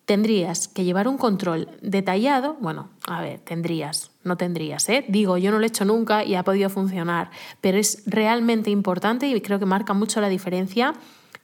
tendrías 0.05 0.69
que 0.69 0.85
llevar 0.85 1.09
un 1.09 1.19
control 1.19 1.69
detallado. 1.81 2.57
Bueno, 2.61 2.89
a 3.07 3.21
ver, 3.21 3.41
tendrías, 3.41 4.11
no 4.23 4.37
tendrías, 4.37 4.89
¿eh? 4.89 5.05
Digo, 5.09 5.39
yo 5.39 5.51
no 5.51 5.59
lo 5.59 5.65
he 5.65 5.69
hecho 5.69 5.85
nunca 5.85 6.25
y 6.25 6.35
ha 6.35 6.43
podido 6.43 6.69
funcionar, 6.71 7.31
pero 7.61 7.79
es 7.79 8.03
realmente 8.07 8.71
importante 8.71 9.27
y 9.27 9.41
creo 9.41 9.59
que 9.59 9.67
marca 9.67 9.95
mucho 9.95 10.21
la 10.21 10.29
diferencia 10.29 10.95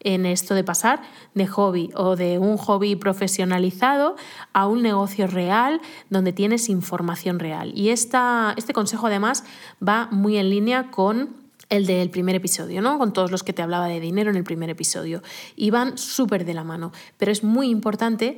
en 0.02 0.26
esto 0.26 0.54
de 0.54 0.64
pasar 0.64 1.02
de 1.34 1.46
hobby 1.46 1.90
o 1.94 2.16
de 2.16 2.38
un 2.38 2.56
hobby 2.56 2.96
profesionalizado 2.96 4.16
a 4.52 4.66
un 4.66 4.82
negocio 4.82 5.26
real 5.26 5.80
donde 6.08 6.32
tienes 6.32 6.68
información 6.68 7.38
real. 7.38 7.72
Y 7.74 7.90
esta, 7.90 8.54
este 8.56 8.72
consejo 8.72 9.06
además 9.06 9.44
va 9.86 10.08
muy 10.10 10.38
en 10.38 10.50
línea 10.50 10.90
con 10.90 11.40
el 11.70 11.86
del 11.86 12.10
primer 12.10 12.34
episodio, 12.34 12.82
¿no? 12.82 12.98
Con 12.98 13.12
todos 13.12 13.30
los 13.30 13.42
que 13.42 13.52
te 13.52 13.62
hablaba 13.62 13.86
de 13.86 14.00
dinero 14.00 14.30
en 14.30 14.36
el 14.36 14.44
primer 14.44 14.68
episodio. 14.68 15.22
Y 15.56 15.70
van 15.70 15.96
súper 15.96 16.44
de 16.44 16.52
la 16.52 16.64
mano. 16.64 16.92
Pero 17.16 17.32
es 17.32 17.42
muy 17.42 17.70
importante, 17.70 18.36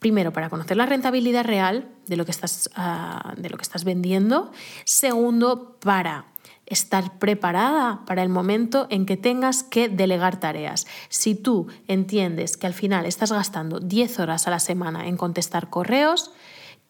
primero, 0.00 0.32
para 0.32 0.50
conocer 0.50 0.76
la 0.76 0.84
rentabilidad 0.84 1.44
real 1.44 1.88
de 2.06 2.16
lo 2.16 2.24
que 2.24 2.32
estás, 2.32 2.68
ah, 2.74 3.34
de 3.38 3.48
lo 3.48 3.56
que 3.56 3.62
estás 3.62 3.84
vendiendo. 3.84 4.52
Segundo, 4.84 5.78
para 5.80 6.26
estar 6.66 7.18
preparada 7.18 8.04
para 8.06 8.22
el 8.22 8.28
momento 8.28 8.86
en 8.90 9.06
que 9.06 9.16
tengas 9.16 9.62
que 9.62 9.88
delegar 9.88 10.40
tareas. 10.40 10.86
Si 11.08 11.34
tú 11.34 11.68
entiendes 11.88 12.56
que 12.56 12.66
al 12.66 12.74
final 12.74 13.06
estás 13.06 13.32
gastando 13.32 13.80
10 13.80 14.18
horas 14.18 14.46
a 14.46 14.50
la 14.50 14.58
semana 14.58 15.06
en 15.06 15.16
contestar 15.16 15.70
correos, 15.70 16.32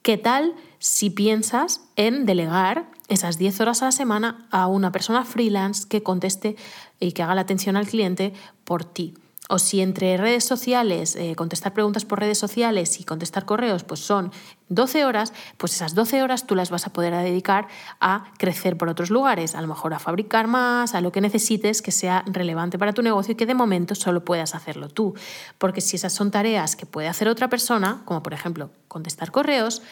¿qué 0.02 0.16
tal 0.16 0.54
si 0.78 1.10
piensas 1.10 1.80
en 1.96 2.24
delegar 2.24 2.86
esas 3.08 3.38
10 3.38 3.60
horas 3.60 3.82
a 3.82 3.86
la 3.86 3.92
semana 3.92 4.46
a 4.50 4.66
una 4.66 4.92
persona 4.92 5.24
freelance 5.24 5.86
que 5.88 6.02
conteste 6.02 6.56
y 7.00 7.12
que 7.12 7.22
haga 7.22 7.34
la 7.34 7.42
atención 7.42 7.76
al 7.76 7.86
cliente 7.86 8.32
por 8.64 8.84
ti? 8.84 9.14
o 9.48 9.58
si 9.58 9.82
entre 9.82 10.16
redes 10.16 10.44
sociales, 10.44 11.16
eh, 11.16 11.34
contestar 11.36 11.74
preguntas 11.74 12.04
por 12.04 12.18
redes 12.18 12.38
sociales 12.38 12.98
y 13.00 13.04
contestar 13.04 13.44
correos, 13.44 13.84
pues 13.84 14.00
son 14.00 14.32
12 14.70 15.04
horas, 15.04 15.34
pues 15.58 15.74
esas 15.74 15.94
12 15.94 16.22
horas 16.22 16.46
tú 16.46 16.54
las 16.54 16.70
vas 16.70 16.86
a 16.86 16.92
poder 16.92 17.14
dedicar 17.14 17.68
a 18.00 18.24
crecer 18.38 18.78
por 18.78 18.88
otros 18.88 19.10
lugares, 19.10 19.54
a 19.54 19.60
lo 19.60 19.68
mejor 19.68 19.92
a 19.92 19.98
fabricar 19.98 20.46
más, 20.46 20.94
a 20.94 21.02
lo 21.02 21.12
que 21.12 21.20
necesites 21.20 21.82
que 21.82 21.92
sea 21.92 22.24
relevante 22.26 22.78
para 22.78 22.94
tu 22.94 23.02
negocio 23.02 23.32
y 23.32 23.34
que 23.34 23.44
de 23.44 23.54
momento 23.54 23.94
solo 23.94 24.24
puedas 24.24 24.54
hacerlo 24.54 24.88
tú. 24.88 25.14
Porque 25.58 25.82
si 25.82 25.96
esas 25.96 26.14
son 26.14 26.30
tareas 26.30 26.74
que 26.74 26.86
puede 26.86 27.08
hacer 27.08 27.28
otra 27.28 27.48
persona, 27.48 28.00
como 28.06 28.22
por 28.22 28.32
ejemplo 28.32 28.70
contestar 28.94 29.30
correos, 29.30 29.82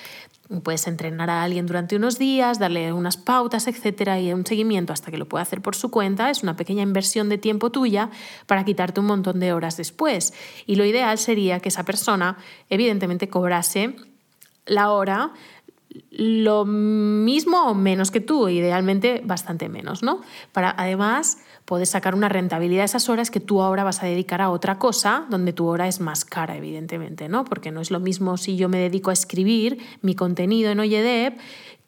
Puedes 0.61 0.87
entrenar 0.87 1.31
a 1.31 1.43
alguien 1.43 1.67
durante 1.67 1.97
unos 1.97 2.19
días, 2.19 2.59
darle 2.59 2.93
unas 2.93 3.17
pautas, 3.17 3.69
etcétera, 3.69 4.21
y 4.21 4.33
un 4.33 4.45
seguimiento 4.45 4.93
hasta 4.93 5.11
que 5.11 5.17
lo 5.17 5.27
pueda 5.27 5.43
hacer 5.43 5.63
por 5.63 5.75
su 5.75 5.91
cuenta. 5.91 6.31
Es 6.31 6.43
una 6.43 6.57
pequeña 6.57 6.83
inversión 6.83 7.29
de 7.29 7.39
tiempo 7.39 7.71
tuya 7.71 8.11
para 8.47 8.65
quitarte 8.65 9.01
un 9.01 9.07
montón 9.07 9.41
de 9.41 9.53
horas 9.53 9.77
después. 9.77 10.35
Y 10.67 10.75
lo 10.75 10.85
ideal 10.85 11.17
sería 11.17 11.61
que 11.61 11.71
esa 11.71 11.85
persona, 11.85 12.37
evidentemente, 12.69 13.29
cobrase 13.29 13.97
la 14.67 14.91
hora 14.91 15.33
lo 16.11 16.65
mismo 16.65 17.65
o 17.65 17.75
menos 17.75 18.11
que 18.11 18.21
tú, 18.21 18.49
idealmente 18.49 19.23
bastante 19.25 19.69
menos, 19.69 20.03
¿no? 20.03 20.21
Para 20.53 20.75
además 20.77 21.39
poder 21.73 21.87
sacar 21.87 22.15
una 22.15 22.29
rentabilidad 22.29 22.83
de 22.83 22.85
esas 22.85 23.09
horas 23.09 23.31
que 23.31 23.41
tú 23.41 23.63
ahora 23.63 23.83
vas 23.83 24.03
a 24.03 24.07
dedicar 24.07 24.43
a 24.43 24.51
otra 24.51 24.79
cosa, 24.79 25.25
donde 25.31 25.55
tu 25.55 25.65
hora 25.69 25.89
es 25.89 26.01
más 26.01 26.27
cara, 26.27 26.55
evidentemente, 26.55 27.31
¿no? 27.31 27.47
Porque 27.47 27.71
no 27.71 27.81
es 27.81 27.91
lo 27.91 27.99
mismo 27.99 28.37
si 28.37 28.57
yo 28.57 28.69
me 28.69 28.77
dedico 28.77 29.09
a 29.09 29.15
escribir 29.15 29.79
mi 30.03 30.15
contenido 30.15 30.71
en 30.71 30.81
Oyedev, 30.81 31.33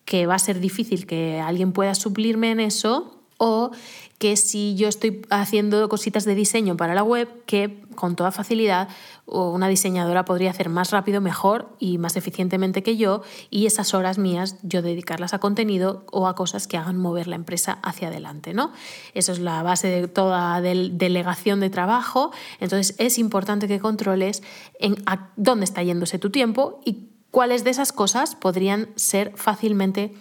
que 0.07 0.25
va 0.25 0.37
a 0.37 0.39
ser 0.39 0.59
difícil 0.59 1.05
que 1.05 1.39
alguien 1.39 1.73
pueda 1.73 1.95
suplirme 1.95 2.51
en 2.51 2.61
eso, 2.61 3.24
o 3.45 3.73
que 4.17 4.39
si 4.39 4.75
yo 4.75 4.89
estoy 4.89 5.21
haciendo 5.29 5.87
cositas 5.91 6.25
de 6.25 6.35
diseño 6.35 6.79
para 6.79 6.95
la 6.95 7.03
web, 7.03 7.29
que 7.45 7.83
con 7.95 8.17
toda 8.17 8.33
facilidad 8.33 8.89
una 9.27 9.69
diseñadora 9.69 10.25
podría 10.25 10.51
hacer 10.51 10.71
más 10.71 10.93
rápido, 10.93 11.21
mejor 11.21 11.69
y 11.79 11.99
más 11.99 12.17
eficientemente 12.17 12.83
que 12.83 12.97
yo, 12.97 13.21
y 13.51 13.67
esas 13.67 13.93
horas 13.93 14.17
mías 14.17 14.57
yo 14.63 14.81
dedicarlas 14.81 15.35
a 15.35 15.41
contenido 15.41 16.07
o 16.11 16.27
a 16.27 16.35
cosas 16.35 16.67
que 16.67 16.79
hagan 16.79 16.97
mover 16.97 17.27
la 17.27 17.37
empresa 17.37 17.81
hacia 17.83 18.09
adelante. 18.09 18.55
¿no? 18.55 18.73
Eso 19.13 19.33
es 19.33 19.41
la 19.41 19.63
base 19.63 19.89
de 19.89 20.09
toda 20.09 20.59
delegación 20.63 21.61
de 21.61 21.69
trabajo. 21.69 22.31
Entonces 22.61 22.95
es 22.99 23.19
importante 23.19 23.69
que 23.69 23.79
controles 23.79 24.43
en 24.79 24.97
dónde 25.37 25.65
está 25.65 25.83
yéndose 25.83 26.19
tu 26.19 26.31
tiempo 26.31 26.81
y 26.87 27.11
cuáles 27.31 27.63
de 27.63 27.71
esas 27.71 27.93
cosas 27.93 28.37
podrían 28.37 28.89
ser 28.97 29.33
fácilmente 29.37 30.15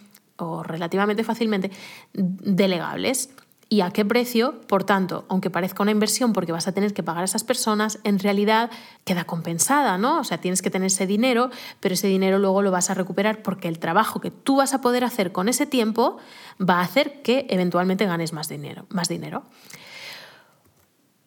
relativamente 0.63 1.23
fácilmente 1.23 1.71
delegables 2.13 3.29
y 3.73 3.81
a 3.81 3.89
qué 3.89 4.05
precio. 4.05 4.61
Por 4.67 4.83
tanto, 4.83 5.25
aunque 5.29 5.49
parezca 5.49 5.81
una 5.81 5.91
inversión 5.91 6.31
porque 6.31 6.51
vas 6.51 6.67
a 6.67 6.73
tener 6.73 6.93
que 6.93 7.01
pagar 7.01 7.23
a 7.23 7.25
esas 7.25 7.43
personas, 7.43 7.97
en 8.03 8.19
realidad 8.19 8.69
queda 9.03 9.25
compensada, 9.25 9.97
¿no? 9.97 10.19
O 10.19 10.23
sea, 10.23 10.37
tienes 10.37 10.61
que 10.61 10.69
tener 10.69 10.87
ese 10.87 11.07
dinero, 11.07 11.49
pero 11.79 11.93
ese 11.93 12.07
dinero 12.07 12.37
luego 12.37 12.61
lo 12.61 12.69
vas 12.69 12.91
a 12.91 12.93
recuperar 12.93 13.41
porque 13.41 13.67
el 13.67 13.79
trabajo 13.79 14.21
que 14.21 14.29
tú 14.29 14.57
vas 14.57 14.75
a 14.75 14.81
poder 14.81 15.03
hacer 15.03 15.31
con 15.31 15.49
ese 15.49 15.65
tiempo 15.65 16.17
va 16.61 16.81
a 16.81 16.83
hacer 16.83 17.23
que 17.23 17.47
eventualmente 17.49 18.05
ganes 18.05 18.31
más 18.31 18.47
dinero. 18.47 18.85
Más 18.89 19.09
dinero. 19.09 19.43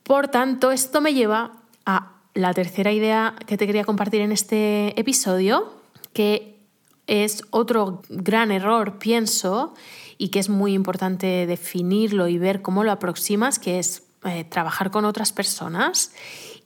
Por 0.04 0.28
tanto, 0.28 0.70
esto 0.70 1.00
me 1.00 1.14
lleva 1.14 1.50
a 1.84 2.12
la 2.34 2.54
tercera 2.54 2.92
idea 2.92 3.34
que 3.46 3.56
te 3.56 3.66
quería 3.66 3.84
compartir 3.84 4.20
en 4.20 4.30
este 4.30 4.98
episodio, 5.00 5.74
que 6.12 6.55
es 7.06 7.42
otro 7.50 8.02
gran 8.08 8.50
error, 8.50 8.98
pienso, 8.98 9.74
y 10.18 10.28
que 10.28 10.38
es 10.38 10.48
muy 10.48 10.72
importante 10.72 11.46
definirlo 11.46 12.28
y 12.28 12.38
ver 12.38 12.62
cómo 12.62 12.84
lo 12.84 12.92
aproximas, 12.92 13.58
que 13.58 13.78
es 13.78 14.02
eh, 14.24 14.44
trabajar 14.44 14.90
con 14.90 15.04
otras 15.04 15.32
personas 15.32 16.12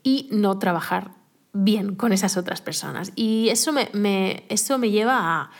y 0.03 0.29
no 0.31 0.59
trabajar 0.59 1.13
bien 1.53 1.95
con 1.95 2.13
esas 2.13 2.37
otras 2.37 2.61
personas. 2.61 3.13
Y 3.17 3.49
eso 3.51 3.73
me, 3.73 4.45
eso 4.49 4.79
me 4.79 4.91
lleva 4.91 5.19
a 5.19 5.51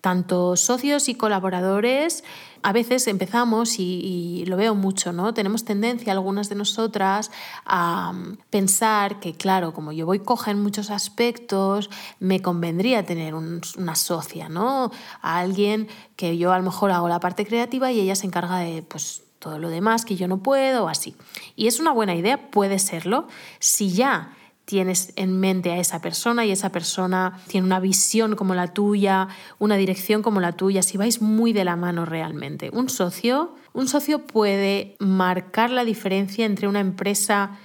tanto 0.00 0.56
socios 0.56 1.08
y 1.08 1.14
colaboradores, 1.14 2.22
a 2.62 2.72
veces 2.72 3.06
empezamos, 3.06 3.78
y, 3.78 4.44
lo 4.46 4.56
veo 4.56 4.74
mucho, 4.74 5.12
¿no? 5.12 5.34
Tenemos 5.34 5.64
tendencia, 5.64 6.12
algunas 6.12 6.48
de 6.48 6.54
nosotras, 6.54 7.30
a 7.64 8.12
mm, 8.12 8.38
pensar 8.50 9.20
que, 9.20 9.34
claro, 9.34 9.72
como 9.72 9.92
yo 9.92 10.06
voy 10.06 10.20
coja 10.20 10.50
en 10.50 10.62
muchos 10.62 10.90
aspectos, 10.90 11.90
me 12.20 12.40
convendría 12.40 13.04
tener 13.04 13.34
una 13.34 13.94
socia, 13.94 14.48
¿no? 14.48 14.90
A 15.22 15.38
alguien 15.38 15.88
que 16.16 16.36
yo 16.38 16.52
a 16.52 16.58
lo 16.58 16.64
mejor 16.64 16.90
hago 16.90 17.08
la 17.08 17.20
parte 17.20 17.46
creativa 17.46 17.92
y 17.92 18.00
ella 18.00 18.14
se 18.14 18.26
encarga 18.26 18.58
de, 18.58 18.82
pues, 18.82 19.22
todo 19.38 19.58
lo 19.58 19.68
demás 19.68 20.04
que 20.04 20.16
yo 20.16 20.28
no 20.28 20.38
puedo 20.38 20.88
así. 20.88 21.14
Y 21.56 21.68
es 21.68 21.80
una 21.80 21.92
buena 21.92 22.14
idea, 22.14 22.50
puede 22.50 22.78
serlo, 22.78 23.28
si 23.60 23.90
ya 23.90 24.36
tienes 24.68 25.14
en 25.16 25.40
mente 25.40 25.70
a 25.70 25.78
esa 25.78 26.02
persona 26.02 26.44
y 26.44 26.50
esa 26.50 26.70
persona 26.70 27.40
tiene 27.46 27.66
una 27.66 27.80
visión 27.80 28.36
como 28.36 28.54
la 28.54 28.74
tuya, 28.74 29.28
una 29.58 29.78
dirección 29.78 30.20
como 30.20 30.42
la 30.42 30.52
tuya, 30.52 30.82
si 30.82 30.98
vais 30.98 31.22
muy 31.22 31.54
de 31.54 31.64
la 31.64 31.74
mano 31.74 32.04
realmente. 32.04 32.68
Un 32.74 32.90
socio, 32.90 33.54
un 33.72 33.88
socio 33.88 34.26
puede 34.26 34.94
marcar 34.98 35.70
la 35.70 35.86
diferencia 35.86 36.44
entre 36.44 36.68
una 36.68 36.80
empresa 36.80 37.58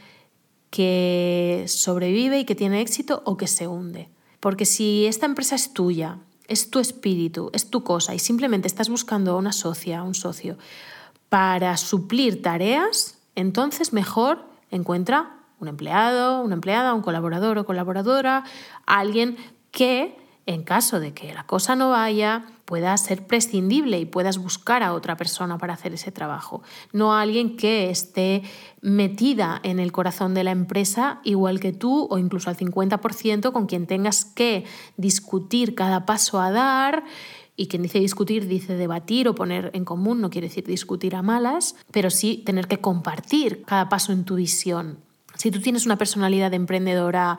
que 0.69 1.65
sobrevive 1.67 2.39
y 2.39 2.45
que 2.45 2.55
tiene 2.55 2.79
éxito 2.79 3.21
o 3.25 3.35
que 3.35 3.47
se 3.47 3.67
hunde. 3.67 4.07
Porque 4.39 4.65
si 4.65 5.05
esta 5.05 5.25
empresa 5.25 5.55
es 5.55 5.73
tuya, 5.73 6.19
es 6.47 6.69
tu 6.69 6.79
espíritu, 6.79 7.49
es 7.51 7.69
tu 7.69 7.83
cosa 7.83 8.15
y 8.15 8.19
simplemente 8.19 8.69
estás 8.69 8.87
buscando 8.87 9.37
una 9.37 9.51
socia, 9.51 10.03
un 10.03 10.15
socio 10.15 10.57
para 11.27 11.75
suplir 11.75 12.41
tareas, 12.41 13.17
entonces 13.35 13.91
mejor 13.91 14.45
encuentra 14.71 15.42
un 15.63 15.69
empleado, 15.69 16.41
una 16.41 16.53
empleada, 16.53 16.93
un 16.93 17.01
colaborador 17.01 17.57
o 17.57 17.65
colaboradora, 17.65 18.43
alguien 18.85 19.37
que, 19.71 20.15
en 20.45 20.63
caso 20.63 20.99
de 20.99 21.13
que 21.13 21.33
la 21.33 21.45
cosa 21.45 21.75
no 21.75 21.89
vaya, 21.89 22.45
pueda 22.65 22.95
ser 22.97 23.25
prescindible 23.25 23.99
y 23.99 24.05
puedas 24.05 24.37
buscar 24.37 24.83
a 24.83 24.93
otra 24.93 25.17
persona 25.17 25.57
para 25.57 25.73
hacer 25.73 25.93
ese 25.93 26.11
trabajo. 26.11 26.63
No 26.91 27.13
a 27.13 27.21
alguien 27.21 27.57
que 27.57 27.89
esté 27.89 28.43
metida 28.81 29.59
en 29.63 29.79
el 29.79 29.91
corazón 29.91 30.33
de 30.33 30.43
la 30.43 30.51
empresa 30.51 31.19
igual 31.23 31.59
que 31.59 31.73
tú 31.73 32.07
o 32.09 32.17
incluso 32.17 32.49
al 32.49 32.57
50% 32.57 33.51
con 33.51 33.65
quien 33.65 33.87
tengas 33.87 34.25
que 34.25 34.65
discutir 34.97 35.75
cada 35.75 36.05
paso 36.05 36.39
a 36.39 36.51
dar 36.51 37.03
y 37.55 37.67
quien 37.67 37.83
dice 37.83 37.99
discutir 37.99 38.47
dice 38.47 38.75
debatir 38.75 39.27
o 39.27 39.35
poner 39.35 39.69
en 39.73 39.85
común, 39.85 40.21
no 40.21 40.29
quiere 40.29 40.47
decir 40.47 40.65
discutir 40.65 41.15
a 41.15 41.21
malas, 41.21 41.75
pero 41.91 42.09
sí 42.09 42.41
tener 42.45 42.67
que 42.67 42.79
compartir 42.79 43.63
cada 43.63 43.89
paso 43.89 44.11
en 44.11 44.25
tu 44.25 44.35
visión. 44.35 44.97
Si 45.35 45.51
tú 45.51 45.59
tienes 45.59 45.85
una 45.85 45.97
personalidad 45.97 46.53
emprendedora 46.53 47.37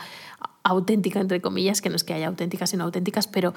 auténtica, 0.64 1.20
entre 1.20 1.42
comillas, 1.42 1.82
que 1.82 1.90
no 1.90 1.96
es 1.96 2.04
que 2.04 2.14
haya 2.14 2.26
auténticas 2.26 2.70
sino 2.70 2.84
auténticas, 2.84 3.26
pero 3.26 3.52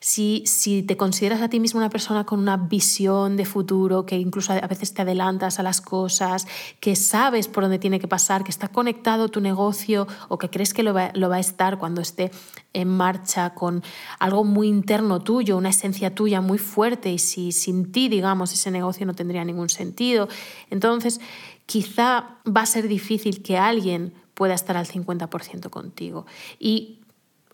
si, 0.00 0.42
si 0.44 0.82
te 0.82 0.96
consideras 0.96 1.40
a 1.40 1.48
ti 1.48 1.60
mismo 1.60 1.78
una 1.78 1.88
persona 1.88 2.26
con 2.26 2.40
una 2.40 2.56
visión 2.56 3.36
de 3.36 3.44
futuro, 3.44 4.04
que 4.04 4.16
incluso 4.16 4.52
a 4.52 4.66
veces 4.66 4.92
te 4.92 5.02
adelantas 5.02 5.60
a 5.60 5.62
las 5.62 5.80
cosas, 5.80 6.48
que 6.80 6.96
sabes 6.96 7.46
por 7.46 7.62
dónde 7.62 7.78
tiene 7.78 8.00
que 8.00 8.08
pasar, 8.08 8.42
que 8.42 8.50
está 8.50 8.68
conectado 8.68 9.28
tu 9.28 9.40
negocio 9.40 10.08
o 10.28 10.36
que 10.36 10.50
crees 10.50 10.74
que 10.74 10.82
lo 10.82 10.92
va, 10.92 11.12
lo 11.14 11.28
va 11.28 11.36
a 11.36 11.40
estar 11.40 11.78
cuando 11.78 12.00
esté 12.00 12.32
en 12.72 12.88
marcha 12.88 13.54
con 13.54 13.84
algo 14.18 14.42
muy 14.42 14.66
interno 14.66 15.20
tuyo, 15.20 15.56
una 15.56 15.68
esencia 15.68 16.12
tuya 16.12 16.40
muy 16.40 16.58
fuerte 16.58 17.12
y 17.12 17.18
si 17.18 17.52
sin 17.52 17.92
ti, 17.92 18.08
digamos, 18.08 18.52
ese 18.52 18.72
negocio 18.72 19.06
no 19.06 19.14
tendría 19.14 19.44
ningún 19.44 19.68
sentido. 19.68 20.28
Entonces, 20.70 21.20
quizá 21.68 22.38
va 22.46 22.62
a 22.62 22.66
ser 22.66 22.88
difícil 22.88 23.42
que 23.42 23.58
alguien 23.58 24.14
pueda 24.32 24.54
estar 24.54 24.78
al 24.78 24.86
50% 24.86 25.68
contigo. 25.68 26.24
Y 26.58 27.00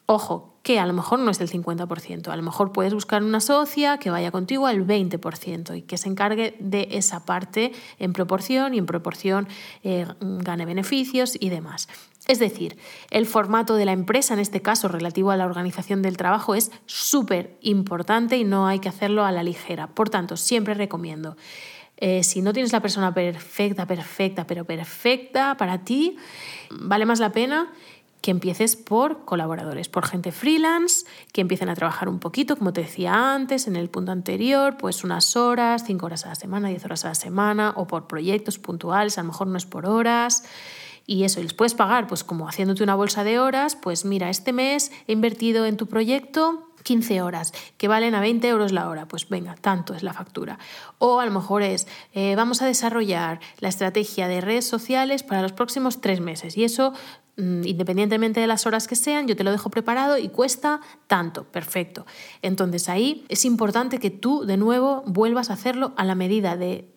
ojo, 0.06 0.54
que 0.62 0.78
a 0.78 0.86
lo 0.86 0.92
mejor 0.92 1.18
no 1.18 1.32
es 1.32 1.38
del 1.40 1.50
50%, 1.50 2.28
a 2.28 2.36
lo 2.36 2.42
mejor 2.44 2.70
puedes 2.70 2.94
buscar 2.94 3.24
una 3.24 3.40
socia 3.40 3.98
que 3.98 4.10
vaya 4.10 4.30
contigo 4.30 4.68
al 4.68 4.86
20% 4.86 5.76
y 5.76 5.82
que 5.82 5.98
se 5.98 6.08
encargue 6.08 6.56
de 6.60 6.88
esa 6.92 7.26
parte 7.26 7.72
en 7.98 8.12
proporción 8.12 8.72
y 8.72 8.78
en 8.78 8.86
proporción 8.86 9.48
eh, 9.82 10.06
gane 10.20 10.64
beneficios 10.64 11.36
y 11.38 11.50
demás. 11.50 11.88
Es 12.28 12.38
decir, 12.38 12.78
el 13.10 13.26
formato 13.26 13.74
de 13.74 13.84
la 13.84 13.92
empresa, 13.92 14.32
en 14.32 14.40
este 14.40 14.62
caso 14.62 14.86
relativo 14.86 15.32
a 15.32 15.36
la 15.36 15.44
organización 15.44 16.02
del 16.02 16.16
trabajo, 16.16 16.54
es 16.54 16.70
súper 16.86 17.58
importante 17.62 18.36
y 18.38 18.44
no 18.44 18.68
hay 18.68 18.78
que 18.78 18.88
hacerlo 18.88 19.24
a 19.24 19.32
la 19.32 19.42
ligera. 19.42 19.88
Por 19.88 20.08
tanto, 20.08 20.36
siempre 20.36 20.74
recomiendo 20.74 21.36
eh, 21.96 22.22
si 22.22 22.42
no 22.42 22.52
tienes 22.52 22.72
la 22.72 22.80
persona 22.80 23.14
perfecta, 23.14 23.86
perfecta, 23.86 24.46
pero 24.46 24.64
perfecta 24.64 25.56
para 25.56 25.84
ti, 25.84 26.16
vale 26.70 27.06
más 27.06 27.20
la 27.20 27.32
pena 27.32 27.72
que 28.24 28.30
empieces 28.30 28.74
por 28.74 29.26
colaboradores, 29.26 29.90
por 29.90 30.06
gente 30.06 30.32
freelance, 30.32 31.04
que 31.32 31.42
empiecen 31.42 31.68
a 31.68 31.74
trabajar 31.74 32.08
un 32.08 32.20
poquito, 32.20 32.56
como 32.56 32.72
te 32.72 32.80
decía 32.80 33.34
antes, 33.34 33.66
en 33.66 33.76
el 33.76 33.90
punto 33.90 34.12
anterior, 34.12 34.78
pues 34.78 35.04
unas 35.04 35.36
horas, 35.36 35.84
cinco 35.86 36.06
horas 36.06 36.24
a 36.24 36.30
la 36.30 36.34
semana, 36.34 36.70
diez 36.70 36.82
horas 36.86 37.04
a 37.04 37.08
la 37.08 37.14
semana, 37.14 37.74
o 37.76 37.86
por 37.86 38.06
proyectos 38.06 38.58
puntuales, 38.58 39.18
a 39.18 39.22
lo 39.22 39.26
mejor 39.28 39.48
no 39.48 39.58
es 39.58 39.66
por 39.66 39.84
horas. 39.84 40.44
Y 41.06 41.24
eso, 41.24 41.38
y 41.38 41.42
les 41.42 41.52
puedes 41.52 41.74
pagar, 41.74 42.06
pues 42.06 42.24
como 42.24 42.48
haciéndote 42.48 42.82
una 42.82 42.94
bolsa 42.94 43.24
de 43.24 43.38
horas, 43.38 43.76
pues 43.76 44.06
mira, 44.06 44.30
este 44.30 44.54
mes 44.54 44.90
he 45.06 45.12
invertido 45.12 45.66
en 45.66 45.76
tu 45.76 45.86
proyecto 45.86 46.70
15 46.84 47.22
horas, 47.22 47.52
que 47.76 47.88
valen 47.88 48.14
a 48.14 48.20
20 48.20 48.46
euros 48.46 48.70
la 48.70 48.88
hora, 48.88 49.08
pues 49.08 49.28
venga, 49.28 49.56
tanto 49.56 49.94
es 49.94 50.04
la 50.04 50.12
factura. 50.12 50.58
O 50.98 51.18
a 51.18 51.26
lo 51.26 51.32
mejor 51.32 51.62
es, 51.62 51.88
eh, 52.12 52.36
vamos 52.36 52.62
a 52.62 52.66
desarrollar 52.66 53.40
la 53.58 53.68
estrategia 53.68 54.28
de 54.28 54.40
redes 54.40 54.66
sociales 54.66 55.24
para 55.24 55.42
los 55.42 55.52
próximos 55.52 56.00
tres 56.00 56.20
meses. 56.20 56.56
Y 56.56 56.62
eso, 56.62 56.92
mm, 57.36 57.66
independientemente 57.66 58.38
de 58.38 58.46
las 58.46 58.66
horas 58.66 58.86
que 58.86 58.94
sean, 58.94 59.26
yo 59.26 59.34
te 59.34 59.42
lo 59.42 59.50
dejo 59.50 59.70
preparado 59.70 60.18
y 60.18 60.28
cuesta 60.28 60.80
tanto, 61.08 61.44
perfecto. 61.44 62.06
Entonces 62.42 62.88
ahí 62.88 63.24
es 63.28 63.44
importante 63.44 63.98
que 63.98 64.10
tú 64.10 64.44
de 64.44 64.58
nuevo 64.58 65.02
vuelvas 65.06 65.50
a 65.50 65.54
hacerlo 65.54 65.94
a 65.96 66.04
la 66.04 66.14
medida 66.14 66.56
de 66.56 66.94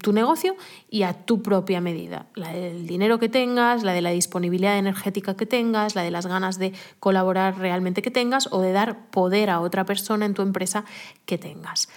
tu 0.00 0.12
negocio 0.12 0.56
y 0.88 1.02
a 1.02 1.12
tu 1.12 1.42
propia 1.42 1.80
medida. 1.80 2.26
La 2.34 2.52
del 2.52 2.86
dinero 2.86 3.18
que 3.18 3.28
tengas, 3.28 3.82
la 3.82 3.92
de 3.92 4.02
la 4.02 4.10
disponibilidad 4.10 4.78
energética 4.78 5.36
que 5.36 5.46
tengas, 5.46 5.94
la 5.94 6.02
de 6.02 6.10
las 6.10 6.26
ganas 6.26 6.58
de 6.58 6.72
colaborar 7.00 7.58
realmente 7.58 8.02
que 8.02 8.10
tengas 8.10 8.48
o 8.52 8.60
de 8.60 8.72
dar 8.72 9.10
poder 9.10 9.50
a 9.50 9.60
otra 9.60 9.84
persona 9.84 10.26
en 10.26 10.34
tu 10.34 10.42
empresa 10.42 10.84
que 11.24 11.38
tengas. 11.38 11.88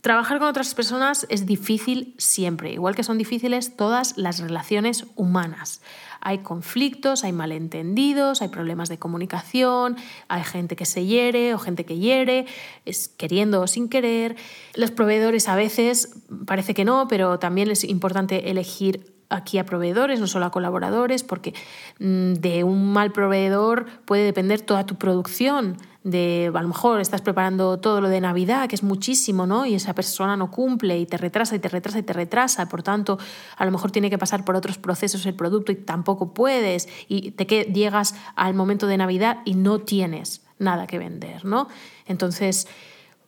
Trabajar 0.00 0.38
con 0.38 0.46
otras 0.46 0.74
personas 0.74 1.26
es 1.28 1.44
difícil 1.44 2.14
siempre, 2.18 2.72
igual 2.72 2.94
que 2.94 3.02
son 3.02 3.18
difíciles 3.18 3.76
todas 3.76 4.16
las 4.16 4.38
relaciones 4.38 5.06
humanas. 5.16 5.82
Hay 6.20 6.38
conflictos, 6.38 7.24
hay 7.24 7.32
malentendidos, 7.32 8.40
hay 8.40 8.48
problemas 8.48 8.88
de 8.88 8.98
comunicación, 8.98 9.96
hay 10.28 10.44
gente 10.44 10.76
que 10.76 10.84
se 10.84 11.04
hiere 11.04 11.52
o 11.52 11.58
gente 11.58 11.84
que 11.84 11.98
hiere, 11.98 12.46
es 12.84 13.08
queriendo 13.08 13.60
o 13.60 13.66
sin 13.66 13.88
querer. 13.88 14.36
Los 14.74 14.92
proveedores 14.92 15.48
a 15.48 15.56
veces 15.56 16.16
parece 16.46 16.74
que 16.74 16.84
no, 16.84 17.08
pero 17.08 17.40
también 17.40 17.68
es 17.70 17.82
importante 17.82 18.50
elegir 18.50 19.17
aquí 19.28 19.58
a 19.58 19.66
proveedores, 19.66 20.20
no 20.20 20.26
solo 20.26 20.46
a 20.46 20.50
colaboradores, 20.50 21.22
porque 21.22 21.54
mm, 21.98 22.34
de 22.34 22.64
un 22.64 22.92
mal 22.92 23.12
proveedor 23.12 23.86
puede 24.04 24.24
depender 24.24 24.60
toda 24.60 24.86
tu 24.86 24.96
producción. 24.96 25.76
De, 26.04 26.50
a 26.54 26.62
lo 26.62 26.68
mejor 26.68 27.00
estás 27.00 27.20
preparando 27.20 27.78
todo 27.80 28.00
lo 28.00 28.08
de 28.08 28.20
Navidad, 28.20 28.68
que 28.68 28.76
es 28.76 28.82
muchísimo, 28.82 29.46
¿no? 29.46 29.66
Y 29.66 29.74
esa 29.74 29.94
persona 29.94 30.36
no 30.36 30.50
cumple 30.50 30.98
y 30.98 31.04
te 31.04 31.18
retrasa 31.18 31.54
y 31.56 31.58
te 31.58 31.68
retrasa 31.68 31.98
y 31.98 32.02
te 32.02 32.14
retrasa. 32.14 32.68
Por 32.68 32.82
tanto, 32.82 33.18
a 33.56 33.64
lo 33.66 33.70
mejor 33.70 33.90
tiene 33.90 34.08
que 34.08 34.16
pasar 34.16 34.44
por 34.44 34.56
otros 34.56 34.78
procesos 34.78 35.26
el 35.26 35.34
producto 35.34 35.70
y 35.72 35.76
tampoco 35.76 36.32
puedes. 36.32 36.88
Y 37.08 37.32
te 37.32 37.46
que 37.46 37.64
llegas 37.64 38.14
al 38.36 38.54
momento 38.54 38.86
de 38.86 38.96
Navidad 38.96 39.38
y 39.44 39.54
no 39.54 39.80
tienes 39.80 40.42
nada 40.58 40.86
que 40.86 40.98
vender, 40.98 41.44
¿no? 41.44 41.68
Entonces, 42.06 42.68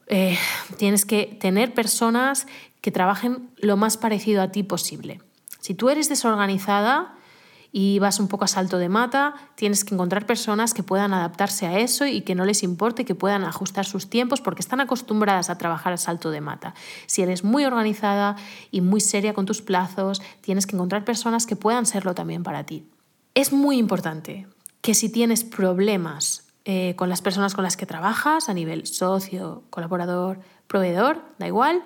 eh, 0.07 0.39
tienes 0.79 1.05
que 1.05 1.37
tener 1.39 1.75
personas 1.75 2.47
que 2.81 2.91
trabajen 2.91 3.51
lo 3.59 3.77
más 3.77 3.97
parecido 3.97 4.43
a 4.43 4.51
ti 4.51 4.63
posible. 4.63 5.21
Si 5.61 5.75
tú 5.75 5.91
eres 5.91 6.09
desorganizada 6.09 7.15
y 7.73 7.99
vas 8.01 8.19
un 8.19 8.29
poco 8.29 8.45
a 8.45 8.49
salto 8.49 8.79
de 8.79 8.89
mata, 8.89 9.35
tienes 9.55 9.85
que 9.85 9.95
encontrar 9.95 10.27
personas 10.27 10.75
que 10.75 10.83
puedan 10.83 11.15
adaptarse 11.15 11.67
a 11.67 11.79
eso 11.79 12.07
y 12.07 12.23
que 12.23 12.35
no 12.35 12.45
les 12.45 12.63
importe, 12.63 13.05
que 13.05 13.15
puedan 13.15 13.45
ajustar 13.45 13.87
sus 13.87 14.11
tiempos 14.11 14.41
porque 14.41 14.61
están 14.61 14.81
acostumbradas 14.81 15.51
a 15.51 15.59
trabajar 15.59 15.93
a 15.93 15.97
salto 15.97 16.31
de 16.31 16.41
mata. 16.41 16.75
Si 17.07 17.23
eres 17.23 17.45
muy 17.45 17.65
organizada 17.65 18.37
y 18.71 18.81
muy 18.81 19.01
seria 19.01 19.35
con 19.35 19.47
tus 19.47 19.63
plazos, 19.63 20.21
tienes 20.41 20.67
que 20.67 20.75
encontrar 20.75 21.05
personas 21.05 21.47
que 21.47 21.57
puedan 21.57 21.87
serlo 21.87 22.15
también 22.15 22.43
para 22.43 22.65
ti. 22.65 22.85
Es 23.35 23.53
muy 23.53 23.79
importante 23.79 24.49
que 24.81 24.95
si 24.95 25.09
tienes 25.11 25.45
problemas 25.45 26.45
eh, 26.65 26.95
con 26.97 27.09
las 27.09 27.23
personas 27.23 27.55
con 27.55 27.65
las 27.65 27.77
que 27.77 27.87
trabajas, 27.87 28.49
a 28.49 28.55
nivel 28.55 28.87
socio, 28.87 29.63
colaborador, 29.71 30.41
proveedor, 30.67 31.23
da 31.39 31.47
igual, 31.47 31.83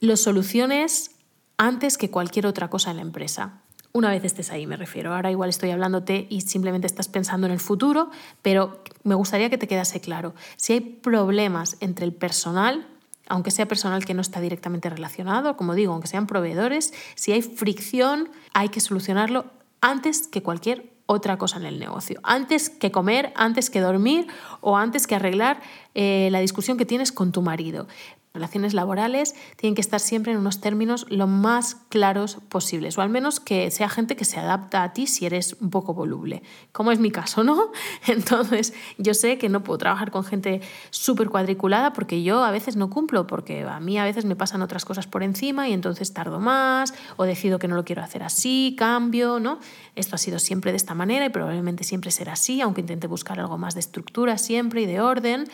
lo 0.00 0.16
soluciones 0.16 1.12
antes 1.60 1.98
que 1.98 2.10
cualquier 2.10 2.46
otra 2.46 2.70
cosa 2.70 2.90
en 2.90 2.96
la 2.96 3.02
empresa. 3.02 3.60
una 3.92 4.08
vez 4.08 4.24
estés 4.24 4.50
ahí, 4.50 4.66
me 4.66 4.78
refiero. 4.78 5.12
Ahora 5.12 5.30
igual 5.30 5.50
estoy 5.50 5.70
hablándote 5.72 6.26
y 6.30 6.40
simplemente 6.42 6.86
estás 6.86 7.08
pensando 7.08 7.46
en 7.46 7.52
el 7.52 7.60
futuro, 7.60 8.08
pero 8.40 8.82
me 9.02 9.14
gustaría 9.14 9.50
que 9.50 9.58
te 9.58 9.68
quedase 9.68 10.00
claro. 10.00 10.32
Si 10.56 10.72
hay 10.72 10.80
problemas 10.80 11.76
entre 11.80 12.06
el 12.06 12.14
personal, 12.14 12.86
aunque 13.28 13.50
sea 13.50 13.66
personal 13.66 14.06
que 14.06 14.14
no 14.14 14.22
está 14.22 14.40
directamente 14.40 14.88
relacionado, 14.88 15.56
como 15.58 15.74
digo, 15.74 15.92
aunque 15.92 16.08
sean 16.08 16.26
proveedores, 16.26 16.94
si 17.14 17.32
hay 17.32 17.42
fricción, 17.42 18.30
hay 18.54 18.70
que 18.70 18.80
solucionarlo 18.80 19.44
antes 19.82 20.28
que 20.28 20.42
cualquier 20.42 20.90
otra 21.04 21.36
cosa 21.36 21.58
en 21.58 21.66
el 21.66 21.80
negocio. 21.80 22.20
Antes 22.22 22.70
que 22.70 22.92
comer, 22.92 23.32
antes 23.34 23.68
que 23.68 23.80
dormir 23.80 24.28
o 24.60 24.76
antes 24.76 25.08
que 25.08 25.16
arreglar 25.16 25.60
eh, 25.94 26.28
la 26.30 26.38
discusión 26.38 26.78
que 26.78 26.86
tienes 26.86 27.10
con 27.10 27.32
tu 27.32 27.42
marido 27.42 27.88
relaciones 28.32 28.74
laborales 28.74 29.34
tienen 29.56 29.74
que 29.74 29.80
estar 29.80 29.98
siempre 29.98 30.32
en 30.32 30.38
unos 30.38 30.60
términos 30.60 31.04
lo 31.08 31.26
más 31.26 31.76
claros 31.88 32.38
posibles, 32.48 32.96
o 32.96 33.02
al 33.02 33.10
menos 33.10 33.40
que 33.40 33.70
sea 33.72 33.88
gente 33.88 34.14
que 34.14 34.24
se 34.24 34.38
adapta 34.38 34.84
a 34.84 34.92
ti 34.92 35.08
si 35.08 35.26
eres 35.26 35.56
un 35.60 35.70
poco 35.70 35.94
voluble, 35.94 36.42
como 36.70 36.92
es 36.92 37.00
mi 37.00 37.10
caso, 37.10 37.42
¿no? 37.42 37.72
Entonces, 38.06 38.72
yo 38.98 39.14
sé 39.14 39.36
que 39.38 39.48
no 39.48 39.64
puedo 39.64 39.78
trabajar 39.78 40.12
con 40.12 40.24
gente 40.24 40.60
súper 40.90 41.28
cuadriculada 41.28 41.92
porque 41.92 42.22
yo 42.22 42.44
a 42.44 42.52
veces 42.52 42.76
no 42.76 42.88
cumplo, 42.88 43.26
porque 43.26 43.64
a 43.64 43.80
mí 43.80 43.98
a 43.98 44.04
veces 44.04 44.24
me 44.24 44.36
pasan 44.36 44.62
otras 44.62 44.84
cosas 44.84 45.08
por 45.08 45.24
encima 45.24 45.68
y 45.68 45.72
entonces 45.72 46.12
tardo 46.12 46.38
más, 46.38 46.94
o 47.16 47.24
decido 47.24 47.58
que 47.58 47.66
no 47.66 47.74
lo 47.74 47.84
quiero 47.84 48.02
hacer 48.02 48.22
así, 48.22 48.76
cambio, 48.78 49.40
¿no? 49.40 49.58
Esto 49.96 50.14
ha 50.14 50.18
sido 50.18 50.38
siempre 50.38 50.70
de 50.70 50.76
esta 50.76 50.94
manera 50.94 51.26
y 51.26 51.30
probablemente 51.30 51.82
siempre 51.82 52.12
será 52.12 52.34
así, 52.34 52.60
aunque 52.60 52.80
intente 52.80 53.08
buscar 53.08 53.40
algo 53.40 53.58
más 53.58 53.74
de 53.74 53.80
estructura 53.80 54.38
siempre 54.38 54.82
y 54.82 54.86
de 54.86 55.00
orden, 55.00 55.48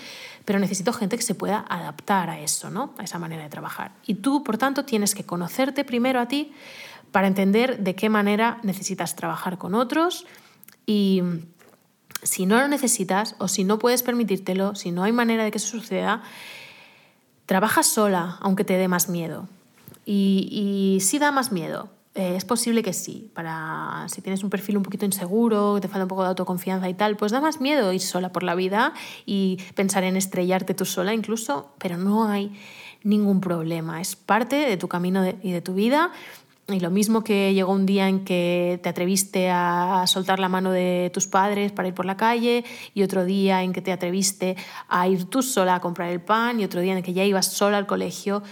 pero 0.44 0.58
necesito 0.58 0.92
gente 0.92 1.16
que 1.16 1.22
se 1.22 1.34
pueda 1.34 1.64
adaptar 1.68 2.30
a 2.30 2.38
eso. 2.38 2.65
A 2.98 3.02
esa 3.04 3.18
manera 3.18 3.42
de 3.42 3.48
trabajar. 3.48 3.92
Y 4.06 4.14
tú, 4.16 4.42
por 4.42 4.58
tanto, 4.58 4.84
tienes 4.84 5.14
que 5.14 5.24
conocerte 5.24 5.84
primero 5.84 6.20
a 6.20 6.26
ti 6.26 6.52
para 7.12 7.26
entender 7.26 7.78
de 7.78 7.94
qué 7.94 8.08
manera 8.08 8.58
necesitas 8.62 9.16
trabajar 9.16 9.58
con 9.58 9.74
otros 9.74 10.26
y 10.86 11.22
si 12.22 12.46
no 12.46 12.58
lo 12.58 12.68
necesitas 12.68 13.36
o 13.38 13.48
si 13.48 13.64
no 13.64 13.78
puedes 13.78 14.02
permitírtelo, 14.02 14.74
si 14.74 14.90
no 14.90 15.04
hay 15.04 15.12
manera 15.12 15.44
de 15.44 15.50
que 15.50 15.58
eso 15.58 15.68
suceda, 15.68 16.22
trabaja 17.46 17.82
sola, 17.82 18.38
aunque 18.40 18.64
te 18.64 18.76
dé 18.76 18.88
más 18.88 19.08
miedo. 19.08 19.48
Y, 20.04 20.98
si 21.00 21.18
da 21.18 21.32
más 21.32 21.50
miedo, 21.50 21.88
eh, 22.16 22.34
es 22.34 22.46
posible 22.46 22.82
que 22.82 22.94
sí. 22.94 23.30
Para 23.34 24.06
si 24.08 24.22
tienes 24.22 24.42
un 24.42 24.48
perfil 24.48 24.78
un 24.78 24.82
poquito 24.82 25.04
inseguro, 25.04 25.78
te 25.80 25.86
falta 25.86 26.04
un 26.04 26.08
poco 26.08 26.22
de 26.22 26.28
autoconfianza 26.28 26.88
y 26.88 26.94
tal, 26.94 27.16
pues 27.16 27.30
da 27.30 27.42
más 27.42 27.60
miedo 27.60 27.92
ir 27.92 28.00
sola 28.00 28.32
por 28.32 28.42
la 28.42 28.54
vida 28.54 28.94
y 29.26 29.58
pensar 29.74 30.02
en 30.02 30.16
estrellarte 30.16 30.72
tú 30.72 30.86
sola 30.86 31.12
incluso, 31.12 31.74
pero 31.76 31.98
no 31.98 32.26
hay 32.26 32.58
ningún 33.04 33.42
problema. 33.42 34.00
Es 34.00 34.16
parte 34.16 34.56
de 34.56 34.78
tu 34.78 34.88
camino 34.88 35.26
y 35.42 35.52
de 35.52 35.60
tu 35.60 35.74
vida. 35.74 36.10
Y 36.68 36.80
lo 36.80 36.90
mismo 36.90 37.22
que 37.22 37.52
llegó 37.52 37.72
un 37.72 37.84
día 37.84 38.08
en 38.08 38.24
que 38.24 38.80
te 38.82 38.88
atreviste 38.88 39.50
a 39.50 40.02
soltar 40.06 40.40
la 40.40 40.48
mano 40.48 40.72
de 40.72 41.10
tus 41.12 41.26
padres 41.26 41.70
para 41.70 41.86
ir 41.86 41.94
por 41.94 42.06
la 42.06 42.16
calle, 42.16 42.64
y 42.92 43.02
otro 43.02 43.24
día 43.24 43.62
en 43.62 43.72
que 43.72 43.82
te 43.82 43.92
atreviste 43.92 44.56
a 44.88 45.06
ir 45.06 45.26
tú 45.26 45.42
sola 45.42 45.76
a 45.76 45.80
comprar 45.80 46.10
el 46.10 46.20
pan, 46.20 46.58
y 46.58 46.64
otro 46.64 46.80
día 46.80 46.96
en 46.96 47.04
que 47.04 47.12
ya 47.12 47.22
ibas 47.24 47.52
sola 47.52 47.78
al 47.78 47.86
colegio, 47.86 48.42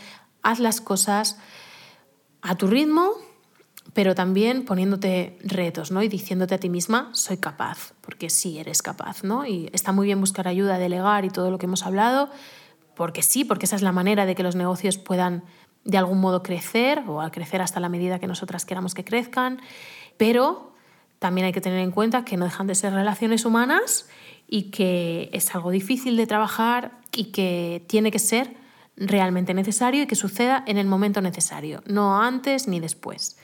haz 0.42 0.60
las 0.60 0.80
cosas 0.80 1.38
a 2.40 2.54
tu 2.54 2.68
ritmo, 2.68 3.23
pero 3.94 4.16
también 4.16 4.64
poniéndote 4.64 5.38
retos, 5.42 5.92
¿no? 5.92 6.02
Y 6.02 6.08
diciéndote 6.08 6.56
a 6.56 6.58
ti 6.58 6.68
misma, 6.68 7.10
soy 7.12 7.38
capaz, 7.38 7.94
porque 8.00 8.28
sí 8.28 8.58
eres 8.58 8.82
capaz, 8.82 9.22
¿no? 9.22 9.46
Y 9.46 9.70
está 9.72 9.92
muy 9.92 10.06
bien 10.06 10.20
buscar 10.20 10.48
ayuda, 10.48 10.78
delegar 10.78 11.24
y 11.24 11.30
todo 11.30 11.50
lo 11.50 11.58
que 11.58 11.66
hemos 11.66 11.86
hablado, 11.86 12.28
porque 12.96 13.22
sí, 13.22 13.44
porque 13.44 13.66
esa 13.66 13.76
es 13.76 13.82
la 13.82 13.92
manera 13.92 14.26
de 14.26 14.34
que 14.34 14.42
los 14.42 14.56
negocios 14.56 14.98
puedan 14.98 15.44
de 15.84 15.96
algún 15.96 16.20
modo 16.20 16.42
crecer 16.42 17.04
o 17.06 17.20
a 17.20 17.30
crecer 17.30 17.62
hasta 17.62 17.78
la 17.78 17.88
medida 17.88 18.18
que 18.18 18.26
nosotras 18.26 18.64
queramos 18.64 18.94
que 18.94 19.04
crezcan, 19.04 19.60
pero 20.16 20.74
también 21.20 21.46
hay 21.46 21.52
que 21.52 21.60
tener 21.60 21.78
en 21.78 21.92
cuenta 21.92 22.24
que 22.24 22.36
no 22.36 22.46
dejan 22.46 22.66
de 22.66 22.74
ser 22.74 22.92
relaciones 22.92 23.44
humanas 23.44 24.08
y 24.48 24.70
que 24.70 25.30
es 25.32 25.54
algo 25.54 25.70
difícil 25.70 26.16
de 26.16 26.26
trabajar 26.26 26.98
y 27.12 27.26
que 27.26 27.84
tiene 27.86 28.10
que 28.10 28.18
ser 28.18 28.56
realmente 28.96 29.54
necesario 29.54 30.02
y 30.02 30.06
que 30.06 30.16
suceda 30.16 30.64
en 30.66 30.78
el 30.78 30.86
momento 30.86 31.20
necesario, 31.20 31.82
no 31.86 32.20
antes 32.20 32.66
ni 32.66 32.80
después. 32.80 33.36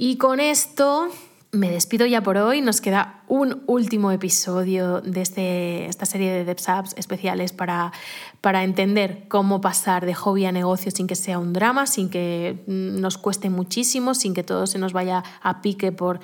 Y 0.00 0.16
con 0.16 0.38
esto 0.38 1.08
me 1.50 1.72
despido 1.72 2.06
ya 2.06 2.22
por 2.22 2.36
hoy. 2.36 2.60
Nos 2.60 2.80
queda 2.80 3.24
un 3.26 3.64
último 3.66 4.12
episodio 4.12 5.00
de 5.00 5.22
este, 5.22 5.86
esta 5.86 6.06
serie 6.06 6.30
de 6.30 6.44
DevSapps 6.44 6.94
especiales 6.96 7.52
para, 7.52 7.90
para 8.40 8.62
entender 8.62 9.24
cómo 9.26 9.60
pasar 9.60 10.06
de 10.06 10.14
hobby 10.14 10.44
a 10.44 10.52
negocio 10.52 10.92
sin 10.92 11.08
que 11.08 11.16
sea 11.16 11.40
un 11.40 11.52
drama, 11.52 11.88
sin 11.88 12.10
que 12.10 12.62
nos 12.68 13.18
cueste 13.18 13.50
muchísimo, 13.50 14.14
sin 14.14 14.34
que 14.34 14.44
todo 14.44 14.68
se 14.68 14.78
nos 14.78 14.92
vaya 14.92 15.24
a 15.42 15.62
pique 15.62 15.90
por 15.90 16.20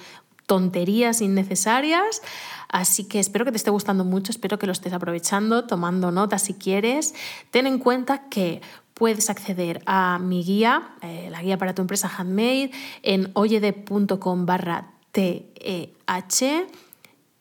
tonterías 0.47 1.21
innecesarias. 1.21 2.23
Así 2.69 3.09
que 3.09 3.19
espero 3.19 3.45
que 3.45 3.51
te 3.51 3.57
esté 3.57 3.71
gustando 3.71 4.05
mucho, 4.05 4.31
espero 4.31 4.57
que 4.57 4.67
lo 4.67 4.73
estés 4.73 4.93
aprovechando, 4.93 5.67
tomando 5.67 6.13
notas 6.13 6.43
si 6.43 6.55
quieres. 6.55 7.13
Ten 7.51 7.67
en 7.67 7.81
cuenta 7.81 8.29
que 8.29 8.63
puedes 8.95 9.29
acceder 9.29 9.83
a 9.87 10.19
mi 10.19 10.43
guía, 10.43 10.95
eh, 11.03 11.29
la 11.31 11.43
guía 11.43 11.59
para 11.59 11.75
tu 11.75 11.83
empresa 11.83 12.09
handmade, 12.09 12.71
en 13.03 13.31
oyede.com 13.35 14.47
barra 14.47 14.93
TEH 15.13 16.67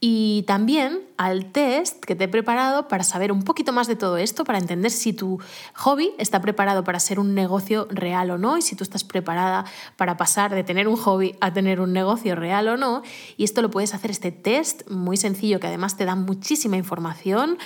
y 0.06 0.44
también 0.48 1.00
al 1.16 1.54
test 1.54 2.04
que 2.04 2.14
te 2.14 2.26
he 2.26 2.28
preparado 2.28 2.90
para 2.90 3.06
saber 3.06 3.32
un 3.32 3.44
poquito 3.44 3.72
más 3.72 3.88
de 3.88 3.96
todo 3.96 4.18
esto, 4.18 4.44
para 4.44 4.58
entender 4.58 4.92
si 4.92 5.14
tu 5.14 5.40
hobby 5.76 6.12
está 6.18 6.42
preparado 6.42 6.84
para 6.84 7.00
ser 7.00 7.22
un 7.22 7.34
negocio 7.34 7.88
real 7.90 8.32
o 8.32 8.38
no 8.38 8.58
y 8.58 8.62
si 8.62 8.76
tú 8.76 8.84
estás 8.84 9.06
preparada 9.06 9.64
para 9.96 10.18
pasar 10.18 10.54
de 10.54 10.66
tener 10.66 10.90
un 10.90 10.98
hobby 10.98 11.38
a 11.40 11.54
tener 11.54 11.80
un 11.80 11.94
negocio 11.94 12.36
real 12.36 12.68
o 12.68 12.76
no. 12.76 13.02
Y 13.38 13.46
esto 13.46 13.62
lo 13.62 13.72
puedes 13.72 13.94
hacer 13.94 14.12
este 14.12 14.34
test 14.34 14.90
muy 14.90 15.16
sencillo 15.16 15.62
que 15.62 15.68
además 15.68 15.96
te 15.96 16.04
da 16.04 16.16
muchísima 16.16 16.76
información 16.76 17.58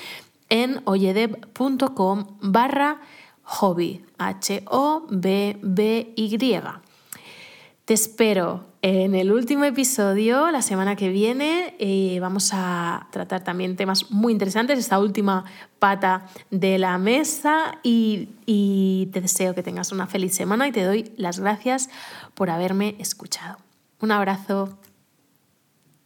en 0.49 0.81
oyedeb.com 0.85 2.37
barra 2.41 3.01
hobby, 3.49 4.03
H-O-B-B-Y. 4.17 5.59
Te 7.85 7.93
espero 7.93 8.65
en 8.81 9.15
el 9.15 9.31
último 9.31 9.63
episodio, 9.63 10.51
la 10.51 10.61
semana 10.61 10.97
que 10.97 11.07
viene, 11.07 12.19
vamos 12.19 12.51
a 12.53 13.07
tratar 13.11 13.45
también 13.45 13.77
temas 13.77 14.11
muy 14.11 14.33
interesantes, 14.33 14.77
esta 14.77 14.99
última 14.99 15.45
pata 15.79 16.27
de 16.51 16.77
la 16.77 16.97
mesa 16.97 17.79
y 17.83 19.09
te 19.13 19.21
deseo 19.21 19.55
que 19.55 19.63
tengas 19.63 19.93
una 19.93 20.07
feliz 20.07 20.35
semana 20.35 20.67
y 20.67 20.73
te 20.73 20.83
doy 20.83 21.13
las 21.15 21.39
gracias 21.39 21.89
por 22.33 22.49
haberme 22.49 22.95
escuchado. 22.99 23.57
Un 24.01 24.11
abrazo. 24.11 24.77